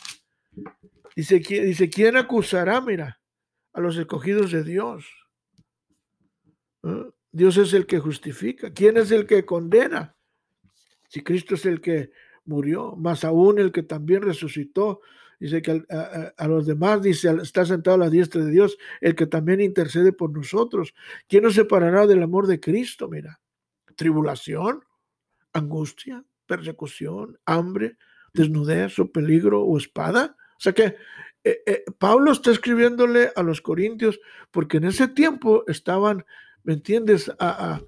Dice, 1.15 1.37
dice, 1.37 1.87
¿quién 1.91 2.17
acusará, 2.17 2.81
mira, 2.81 3.21
a 3.73 3.79
los 3.79 3.95
escogidos 3.95 4.51
de 4.51 4.63
Dios? 4.63 5.05
¿Eh? 6.81 7.11
Dios 7.31 7.57
es 7.57 7.73
el 7.73 7.85
que 7.85 7.99
justifica. 7.99 8.73
¿Quién 8.73 8.97
es 8.97 9.11
el 9.11 9.27
que 9.27 9.45
condena? 9.45 10.15
Si 11.09 11.21
Cristo 11.21 11.53
es 11.53 11.65
el 11.67 11.79
que 11.79 12.11
murió, 12.45 12.95
más 12.95 13.23
aún 13.23 13.59
el 13.59 13.71
que 13.71 13.83
también 13.83 14.23
resucitó, 14.23 15.01
Dice 15.43 15.61
que 15.61 15.83
a, 16.37 16.47
los 16.47 16.65
demás, 16.65 17.01
dice, 17.01 17.29
está 17.41 17.65
sentado 17.65 17.95
a 17.95 18.05
la 18.05 18.09
diestra 18.09 18.45
de 18.45 18.49
Dios, 18.49 18.77
el 19.01 19.13
que 19.13 19.27
también 19.27 19.59
intercede 19.59 20.13
por 20.13 20.31
nosotros. 20.31 20.93
¿Quién 21.27 21.43
nos 21.43 21.55
separará 21.55 22.07
del 22.07 22.23
amor 22.23 22.47
de 22.47 22.61
Cristo? 22.61 23.09
Mira, 23.09 23.41
tribulación, 23.97 24.85
angustia, 25.51 26.23
persecución, 26.45 27.37
hambre, 27.45 27.97
desnudez 28.33 28.97
o 28.99 29.11
peligro 29.11 29.63
o 29.63 29.77
espada. 29.77 30.37
O 30.57 30.61
sea 30.61 30.71
que 30.71 30.95
eh, 31.43 31.61
eh, 31.65 31.83
Pablo 31.97 32.31
está 32.31 32.51
escribiéndole 32.51 33.33
a 33.35 33.43
los 33.43 33.59
corintios 33.59 34.21
porque 34.49 34.77
en 34.77 34.85
ese 34.85 35.09
tiempo 35.09 35.65
estaban, 35.67 36.23
¿me 36.63 36.71
entiendes?, 36.71 37.29
a, 37.37 37.81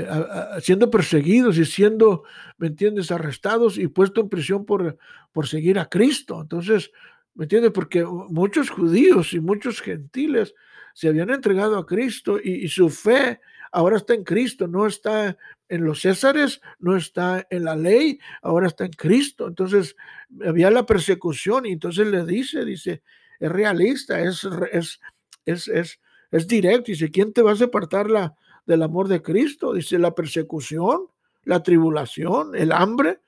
eh, 0.00 0.60
siendo 0.60 0.90
perseguidos 0.90 1.58
y 1.58 1.64
siendo, 1.64 2.24
¿me 2.58 2.66
entiendes?, 2.68 3.10
arrestados 3.10 3.78
y 3.78 3.88
puesto 3.88 4.20
en 4.20 4.28
prisión 4.28 4.64
por, 4.64 4.98
por 5.32 5.46
seguir 5.46 5.78
a 5.78 5.88
Cristo. 5.88 6.40
Entonces, 6.40 6.90
¿Me 7.36 7.44
entiendes? 7.44 7.72
Porque 7.72 8.02
muchos 8.04 8.70
judíos 8.70 9.34
y 9.34 9.40
muchos 9.40 9.82
gentiles 9.82 10.54
se 10.94 11.08
habían 11.08 11.28
entregado 11.28 11.76
a 11.76 11.84
Cristo 11.84 12.38
y, 12.42 12.66
su 12.68 12.88
fe 12.88 13.40
ahora 13.72 13.98
está 13.98 14.14
en 14.14 14.24
Cristo, 14.24 14.66
no 14.66 14.86
está 14.86 15.36
en 15.68 15.84
los 15.84 16.00
Césares, 16.00 16.62
no 16.78 16.96
está 16.96 17.46
en 17.50 17.64
la 17.64 17.76
ley, 17.76 18.18
ahora 18.40 18.68
está 18.68 18.86
en 18.86 18.92
Cristo. 18.92 19.46
Entonces 19.46 19.96
había 20.46 20.70
la 20.70 20.86
persecución 20.86 21.66
y 21.66 21.72
entonces 21.72 22.06
le 22.06 22.24
dice, 22.24 22.64
dice, 22.64 23.02
es 23.38 23.52
realista, 23.52 24.18
es, 24.18 24.48
es, 24.72 24.98
es, 25.44 25.68
es, 25.68 26.00
es 26.30 26.46
directo. 26.48 26.90
Dice, 26.90 27.10
¿quién 27.10 27.34
te 27.34 27.42
va 27.42 27.52
a 27.52 27.56
separar 27.56 28.10
la, 28.10 28.34
del 28.66 28.82
amor 28.82 29.08
de 29.08 29.22
Cristo? 29.22 29.72
Dice, 29.72 29.98
la 29.98 30.14
persecución, 30.14 31.06
la 31.44 31.62
tribulación, 31.62 32.54
el 32.54 32.72
hambre, 32.72 33.20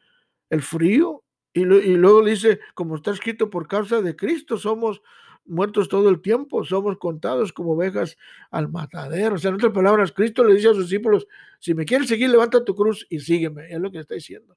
el 0.51 0.63
frío. 0.63 1.25
Y, 1.53 1.63
y 1.63 1.97
luego 1.97 2.23
dice, 2.25 2.61
como 2.75 2.97
está 2.97 3.13
escrito, 3.13 3.49
por 3.49 3.67
causa 3.67 4.03
de 4.03 4.15
Cristo 4.15 4.59
somos 4.59 5.01
muertos 5.49 5.89
todo 5.89 6.09
el 6.09 6.21
tiempo, 6.21 6.65
somos 6.65 6.99
contados 6.99 7.53
como 7.53 7.73
ovejas 7.73 8.17
al 8.51 8.69
matadero. 8.69 9.37
O 9.37 9.39
sea, 9.39 9.49
en 9.49 9.57
otras 9.57 9.73
palabras, 9.73 10.13
Cristo 10.13 10.45
le 10.45 10.55
dice 10.55 10.69
a 10.69 10.75
sus 10.75 10.89
discípulos, 10.89 11.27
si 11.59 11.75
me 11.75 11.85
quieres 11.85 12.09
seguir, 12.09 12.31
levanta 12.31 12.65
tu 12.65 12.75
cruz 12.75 13.07
y 13.09 13.21
sígueme. 13.21 13.67
Es 13.71 13.81
lo 13.81 13.91
que 13.91 13.99
está 13.99 14.15
diciendo. 14.15 14.57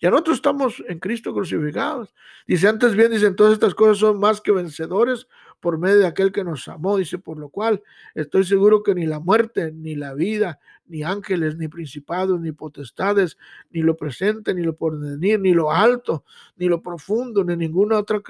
Ya 0.00 0.10
nosotros 0.10 0.36
estamos 0.36 0.82
en 0.86 1.00
Cristo 1.00 1.34
crucificados. 1.34 2.14
Dice, 2.46 2.68
antes 2.68 2.94
bien, 2.94 3.10
dicen, 3.10 3.34
todas 3.34 3.54
estas 3.54 3.74
cosas 3.74 3.98
son 3.98 4.20
más 4.20 4.40
que 4.40 4.52
vencedores 4.52 5.26
por 5.60 5.78
medio 5.78 5.98
de 5.98 6.06
aquel 6.06 6.32
que 6.32 6.42
nos 6.42 6.66
amó. 6.68 6.96
Dice, 6.96 7.18
por 7.18 7.38
lo 7.38 7.50
cual 7.50 7.82
estoy 8.14 8.44
seguro 8.44 8.82
que 8.82 8.94
ni 8.94 9.06
la 9.06 9.20
muerte, 9.20 9.72
ni 9.72 9.94
la 9.94 10.14
vida, 10.14 10.58
ni 10.86 11.02
ángeles, 11.02 11.56
ni 11.56 11.68
principados, 11.68 12.40
ni 12.40 12.52
potestades, 12.52 13.38
ni 13.70 13.82
lo 13.82 13.96
presente, 13.96 14.54
ni 14.54 14.62
lo 14.62 14.74
porvenir, 14.74 15.38
ni 15.38 15.54
lo 15.54 15.70
alto, 15.70 16.24
ni 16.56 16.68
lo 16.68 16.82
profundo, 16.82 17.44
ni 17.44 17.56
ninguna 17.56 17.98
otra 17.98 18.20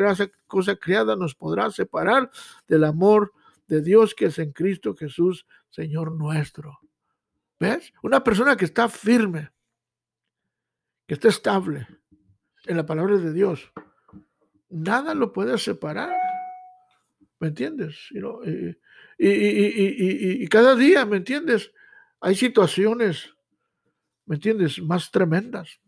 cosa 0.46 0.76
creada 0.76 1.16
nos 1.16 1.34
podrá 1.34 1.70
separar 1.70 2.30
del 2.68 2.84
amor 2.84 3.32
de 3.66 3.80
Dios 3.80 4.14
que 4.14 4.26
es 4.26 4.38
en 4.38 4.52
Cristo 4.52 4.94
Jesús, 4.94 5.46
Señor 5.70 6.12
nuestro. 6.12 6.80
¿Ves? 7.58 7.92
Una 8.02 8.24
persona 8.24 8.56
que 8.56 8.64
está 8.64 8.88
firme 8.88 9.50
que 11.06 11.14
esté 11.14 11.28
estable 11.28 11.86
en 12.66 12.76
la 12.76 12.86
palabra 12.86 13.16
de 13.16 13.32
Dios, 13.32 13.72
nada 14.68 15.14
lo 15.14 15.32
puede 15.32 15.58
separar. 15.58 16.14
¿Me 17.40 17.48
entiendes? 17.48 17.96
y, 19.18 20.46
cada 20.48 20.76
día, 20.76 21.04
¿me 21.06 21.16
entiendes? 21.16 21.72
Hay 22.20 22.34
situaciones, 22.34 23.34
¿me 24.26 24.36
entiendes? 24.36 24.80
Más 24.82 25.10
tremendas. 25.10 25.80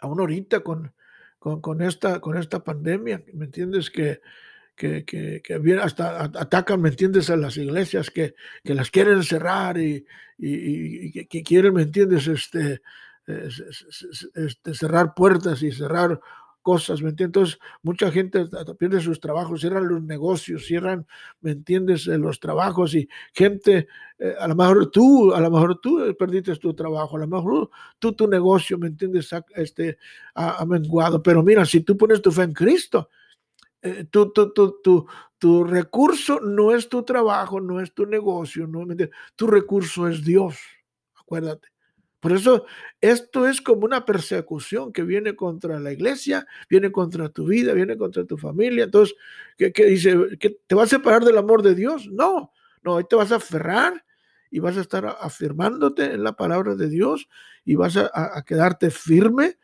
Aún 0.00 0.20
ahorita 0.20 0.60
con, 0.60 0.94
con, 1.38 1.82
esta, 1.82 2.20
con 2.20 2.36
esta 2.36 2.62
pandemia, 2.62 3.24
¿me 3.34 3.46
entiendes? 3.46 3.90
Que, 3.90 4.20
que, 4.76 5.04
que, 5.04 5.42
que, 5.42 5.78
hasta 5.80 6.24
atacan, 6.24 6.80
¿me 6.80 6.90
entiendes?, 6.90 7.28
a 7.30 7.36
las 7.36 7.56
iglesias 7.56 8.10
que, 8.10 8.36
que 8.62 8.74
las 8.74 8.90
quieren 8.90 9.24
cerrar 9.24 9.78
y, 9.78 10.06
y, 10.38 11.08
y, 11.08 11.26
que 11.26 11.42
quieren, 11.42 11.74
¿me 11.74 11.82
entiendes?, 11.82 12.28
este, 12.28 12.82
este, 13.26 14.74
cerrar 14.74 15.14
puertas 15.14 15.62
y 15.62 15.72
cerrar 15.72 16.20
cosas, 16.64 17.02
¿me 17.02 17.10
entiendes? 17.10 17.28
Entonces, 17.28 17.58
mucha 17.82 18.10
gente 18.10 18.46
pierde 18.78 19.00
sus 19.00 19.20
trabajos, 19.20 19.60
cierran 19.60 19.86
los 19.86 20.02
negocios, 20.02 20.64
cierran, 20.64 21.06
¿me 21.42 21.52
entiendes?, 21.52 22.08
eh, 22.08 22.16
los 22.16 22.40
trabajos 22.40 22.94
y 22.94 23.06
gente, 23.34 23.86
eh, 24.18 24.34
a 24.40 24.48
lo 24.48 24.56
mejor 24.56 24.90
tú, 24.90 25.34
a 25.34 25.40
lo 25.40 25.50
mejor 25.50 25.78
tú 25.80 26.16
perdiste 26.18 26.56
tu 26.56 26.72
trabajo, 26.74 27.16
a 27.16 27.20
lo 27.20 27.28
mejor 27.28 27.70
tú 27.98 28.14
tu 28.14 28.26
negocio, 28.26 28.78
¿me 28.78 28.88
entiendes?, 28.88 29.30
este, 29.54 29.98
ha, 30.34 30.64
menguado, 30.64 31.22
pero 31.22 31.42
mira, 31.42 31.66
si 31.66 31.80
tú 31.80 31.96
pones 31.98 32.22
tu 32.22 32.32
fe 32.32 32.44
en 32.44 32.54
Cristo, 32.54 33.10
eh, 33.82 34.06
tu, 34.10 34.32
tu, 34.32 34.50
tu, 34.50 35.06
tu, 35.38 35.64
recurso 35.64 36.40
no 36.40 36.74
es 36.74 36.88
tu 36.88 37.02
trabajo, 37.02 37.60
no 37.60 37.78
es 37.80 37.92
tu 37.92 38.06
negocio, 38.06 38.66
no, 38.66 38.86
tu 39.36 39.46
recurso 39.46 40.08
es 40.08 40.24
Dios, 40.24 40.56
acuérdate. 41.14 41.73
Por 42.24 42.32
eso 42.32 42.64
esto 43.02 43.46
es 43.46 43.60
como 43.60 43.84
una 43.84 44.06
persecución 44.06 44.94
que 44.94 45.02
viene 45.02 45.36
contra 45.36 45.78
la 45.78 45.92
iglesia, 45.92 46.46
viene 46.70 46.90
contra 46.90 47.28
tu 47.28 47.44
vida, 47.44 47.74
viene 47.74 47.98
contra 47.98 48.24
tu 48.24 48.38
familia. 48.38 48.84
Entonces, 48.84 49.14
¿qué, 49.58 49.70
dice? 49.84 50.38
¿Que 50.40 50.56
te 50.66 50.74
va 50.74 50.84
a 50.84 50.86
separar 50.86 51.22
del 51.22 51.36
amor 51.36 51.60
de 51.60 51.74
Dios? 51.74 52.08
No, 52.10 52.50
no, 52.82 52.96
ahí 52.96 53.04
te 53.06 53.14
vas 53.14 53.30
a 53.30 53.36
aferrar 53.36 54.06
y 54.50 54.58
vas 54.58 54.78
a 54.78 54.80
estar 54.80 55.04
afirmándote 55.20 56.14
en 56.14 56.24
la 56.24 56.32
palabra 56.32 56.74
de 56.74 56.88
Dios 56.88 57.28
y 57.62 57.74
vas 57.74 57.98
a 57.98 58.42
quedarte 58.46 58.90
firme 58.90 59.58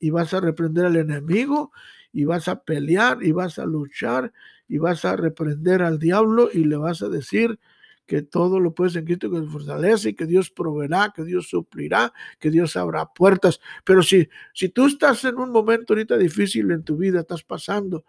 y 0.00 0.08
vas 0.08 0.32
a 0.32 0.40
reprender 0.40 0.86
al 0.86 0.96
enemigo 0.96 1.70
y 2.14 2.24
vas 2.24 2.48
a 2.48 2.62
pelear 2.62 3.22
y 3.22 3.32
vas 3.32 3.58
a 3.58 3.66
luchar 3.66 4.32
y 4.68 4.78
vas 4.78 5.04
a 5.04 5.16
reprender 5.16 5.82
al 5.82 5.98
diablo 5.98 6.48
y 6.50 6.64
le 6.64 6.76
vas 6.76 7.02
a 7.02 7.10
decir, 7.10 7.58
que 8.06 8.22
todo 8.22 8.60
lo 8.60 8.72
puedes 8.72 8.96
en 8.96 9.04
Cristo 9.04 9.30
que 9.30 9.40
te 9.40 9.46
fortalece, 9.48 10.14
que 10.14 10.26
Dios 10.26 10.50
proveerá, 10.50 11.12
que 11.14 11.24
Dios 11.24 11.48
suplirá, 11.48 12.12
que 12.38 12.50
Dios 12.50 12.76
abra 12.76 13.06
puertas. 13.12 13.60
Pero 13.84 14.02
si, 14.02 14.28
si 14.54 14.68
tú 14.68 14.86
estás 14.86 15.24
en 15.24 15.36
un 15.38 15.50
momento 15.50 15.92
ahorita 15.92 16.16
difícil 16.16 16.70
en 16.70 16.84
tu 16.84 16.96
vida, 16.96 17.20
estás 17.20 17.42
pasando, 17.42 18.04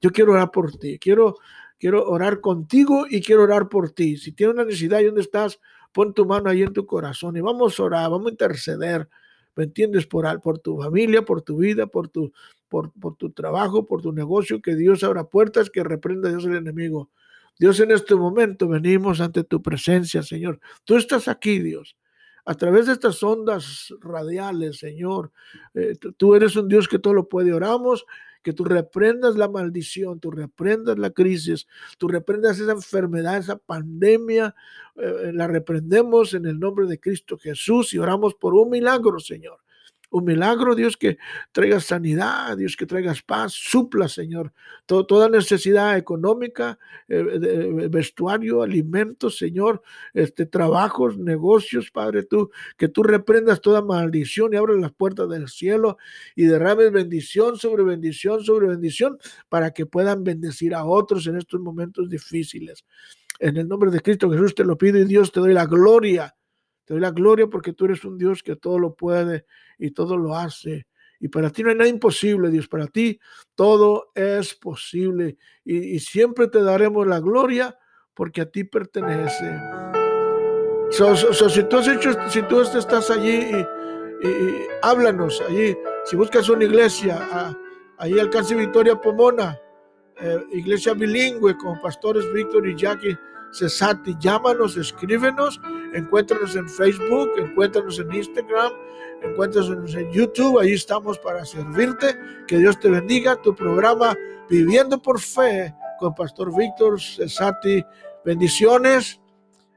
yo 0.00 0.10
quiero 0.10 0.32
orar 0.32 0.50
por 0.50 0.76
ti, 0.78 0.98
quiero, 0.98 1.36
quiero 1.78 2.08
orar 2.08 2.40
contigo 2.40 3.06
y 3.08 3.20
quiero 3.20 3.42
orar 3.42 3.68
por 3.68 3.90
ti. 3.90 4.16
Si 4.16 4.32
tienes 4.32 4.54
una 4.54 4.64
necesidad 4.64 5.00
y 5.00 5.04
dónde 5.04 5.20
estás, 5.20 5.60
pon 5.92 6.14
tu 6.14 6.24
mano 6.24 6.48
ahí 6.48 6.62
en 6.62 6.72
tu 6.72 6.86
corazón 6.86 7.36
y 7.36 7.40
vamos 7.40 7.78
a 7.78 7.82
orar, 7.82 8.10
vamos 8.10 8.28
a 8.28 8.30
interceder. 8.30 9.08
¿Me 9.54 9.64
entiendes? 9.64 10.06
Por, 10.06 10.40
por 10.40 10.58
tu 10.60 10.78
familia, 10.78 11.22
por 11.22 11.42
tu 11.42 11.58
vida, 11.58 11.86
por 11.86 12.08
tu, 12.08 12.32
por, 12.68 12.90
por 12.92 13.16
tu 13.16 13.30
trabajo, 13.32 13.86
por 13.86 14.00
tu 14.00 14.10
negocio, 14.10 14.62
que 14.62 14.74
Dios 14.74 15.04
abra 15.04 15.24
puertas, 15.24 15.68
que 15.68 15.84
reprenda 15.84 16.30
a 16.30 16.32
Dios 16.32 16.46
el 16.46 16.56
enemigo. 16.56 17.10
Dios, 17.58 17.80
en 17.80 17.90
este 17.90 18.14
momento 18.14 18.68
venimos 18.68 19.20
ante 19.20 19.44
tu 19.44 19.62
presencia, 19.62 20.22
Señor. 20.22 20.60
Tú 20.84 20.96
estás 20.96 21.28
aquí, 21.28 21.58
Dios. 21.58 21.96
A 22.44 22.54
través 22.54 22.86
de 22.86 22.94
estas 22.94 23.22
ondas 23.22 23.94
radiales, 24.00 24.78
Señor, 24.78 25.30
eh, 25.74 25.94
tú 26.16 26.34
eres 26.34 26.56
un 26.56 26.66
Dios 26.66 26.88
que 26.88 26.98
todo 26.98 27.14
lo 27.14 27.28
puede. 27.28 27.52
Oramos 27.52 28.04
que 28.42 28.52
tú 28.52 28.64
reprendas 28.64 29.36
la 29.36 29.48
maldición, 29.48 30.18
tú 30.18 30.32
reprendas 30.32 30.98
la 30.98 31.10
crisis, 31.10 31.68
tú 31.98 32.08
reprendas 32.08 32.58
esa 32.58 32.72
enfermedad, 32.72 33.38
esa 33.38 33.56
pandemia, 33.56 34.56
eh, 34.96 35.30
la 35.32 35.46
reprendemos 35.46 36.34
en 36.34 36.46
el 36.46 36.58
nombre 36.58 36.86
de 36.86 36.98
Cristo 36.98 37.38
Jesús 37.38 37.94
y 37.94 37.98
oramos 37.98 38.34
por 38.34 38.54
un 38.54 38.70
milagro, 38.70 39.20
Señor 39.20 39.61
un 40.12 40.24
milagro, 40.24 40.74
Dios, 40.74 40.96
que 40.96 41.18
traigas 41.50 41.84
sanidad, 41.84 42.56
Dios, 42.56 42.76
que 42.76 42.86
traigas 42.86 43.22
paz, 43.22 43.52
supla, 43.52 44.08
Señor, 44.08 44.52
toda 44.86 45.28
necesidad 45.28 45.96
económica, 45.96 46.78
eh, 47.08 47.24
eh, 47.42 47.88
vestuario, 47.90 48.62
alimentos, 48.62 49.38
Señor, 49.38 49.82
este, 50.12 50.44
trabajos, 50.46 51.18
negocios, 51.18 51.90
Padre, 51.90 52.24
tú, 52.24 52.50
que 52.76 52.88
tú 52.88 53.02
reprendas 53.02 53.60
toda 53.60 53.82
maldición 53.82 54.52
y 54.52 54.56
abres 54.56 54.78
las 54.78 54.92
puertas 54.92 55.28
del 55.30 55.48
cielo 55.48 55.96
y 56.36 56.44
derrames 56.44 56.92
bendición 56.92 57.56
sobre 57.56 57.82
bendición 57.82 58.44
sobre 58.44 58.68
bendición 58.68 59.18
para 59.48 59.72
que 59.72 59.86
puedan 59.86 60.24
bendecir 60.24 60.74
a 60.74 60.84
otros 60.84 61.26
en 61.26 61.36
estos 61.36 61.60
momentos 61.60 62.08
difíciles. 62.10 62.84
En 63.38 63.56
el 63.56 63.66
nombre 63.66 63.90
de 63.90 64.00
Cristo 64.00 64.30
Jesús 64.30 64.54
te 64.54 64.64
lo 64.64 64.76
pido 64.76 64.98
y 64.98 65.04
Dios 65.04 65.32
te 65.32 65.40
doy 65.40 65.54
la 65.54 65.66
gloria 65.66 66.34
te 66.84 66.94
doy 66.94 67.00
la 67.00 67.10
gloria 67.10 67.46
porque 67.46 67.72
tú 67.72 67.84
eres 67.86 68.04
un 68.04 68.18
Dios 68.18 68.42
que 68.42 68.56
todo 68.56 68.78
lo 68.78 68.94
puede 68.94 69.46
y 69.78 69.90
todo 69.92 70.16
lo 70.16 70.36
hace. 70.36 70.86
Y 71.20 71.28
para 71.28 71.50
ti 71.50 71.62
no 71.62 71.70
hay 71.70 71.76
nada 71.76 71.88
imposible, 71.88 72.50
Dios. 72.50 72.66
Para 72.66 72.86
ti 72.88 73.20
todo 73.54 74.10
es 74.14 74.54
posible. 74.54 75.36
Y, 75.64 76.00
siempre 76.00 76.48
te 76.48 76.62
daremos 76.62 77.06
la 77.06 77.20
gloria 77.20 77.78
porque 78.12 78.40
a 78.40 78.50
ti 78.50 78.64
pertenece. 78.64 79.60
si 80.90 81.62
tú 81.62 82.60
has 82.60 82.74
estás 82.74 83.10
allí 83.10 83.52
y, 83.52 83.66
háblanos 84.82 85.40
allí, 85.48 85.76
si 86.04 86.16
buscas 86.16 86.48
una 86.48 86.64
iglesia, 86.64 87.56
allí 87.98 88.18
alcance 88.18 88.54
Victoria 88.54 89.00
Pomona, 89.00 89.58
eh, 90.20 90.38
iglesia 90.52 90.94
bilingüe 90.94 91.56
con 91.56 91.80
pastores 91.80 92.30
Víctor 92.32 92.68
y 92.68 92.76
Jackie 92.76 93.16
Cesati, 93.52 94.16
llámanos, 94.18 94.76
escríbenos, 94.76 95.60
encuéntranos 95.94 96.56
en 96.56 96.68
Facebook, 96.68 97.30
encuéntranos 97.38 97.98
en 97.98 98.12
Instagram, 98.12 98.72
encuéntranos 99.22 99.94
en 99.94 100.10
YouTube, 100.10 100.58
ahí 100.58 100.72
estamos 100.72 101.18
para 101.18 101.44
servirte. 101.44 102.16
Que 102.46 102.58
Dios 102.58 102.78
te 102.80 102.88
bendiga. 102.88 103.36
Tu 103.36 103.54
programa 103.54 104.16
Viviendo 104.48 105.00
por 105.00 105.20
Fe 105.20 105.74
con 105.98 106.14
Pastor 106.14 106.54
Víctor 106.54 107.00
Cesati. 107.00 107.84
Bendiciones 108.24 109.20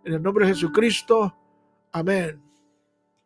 en 0.03 0.13
el 0.13 0.21
nombre 0.21 0.45
de 0.45 0.53
Jesucristo. 0.53 1.35
Amén. 1.91 2.44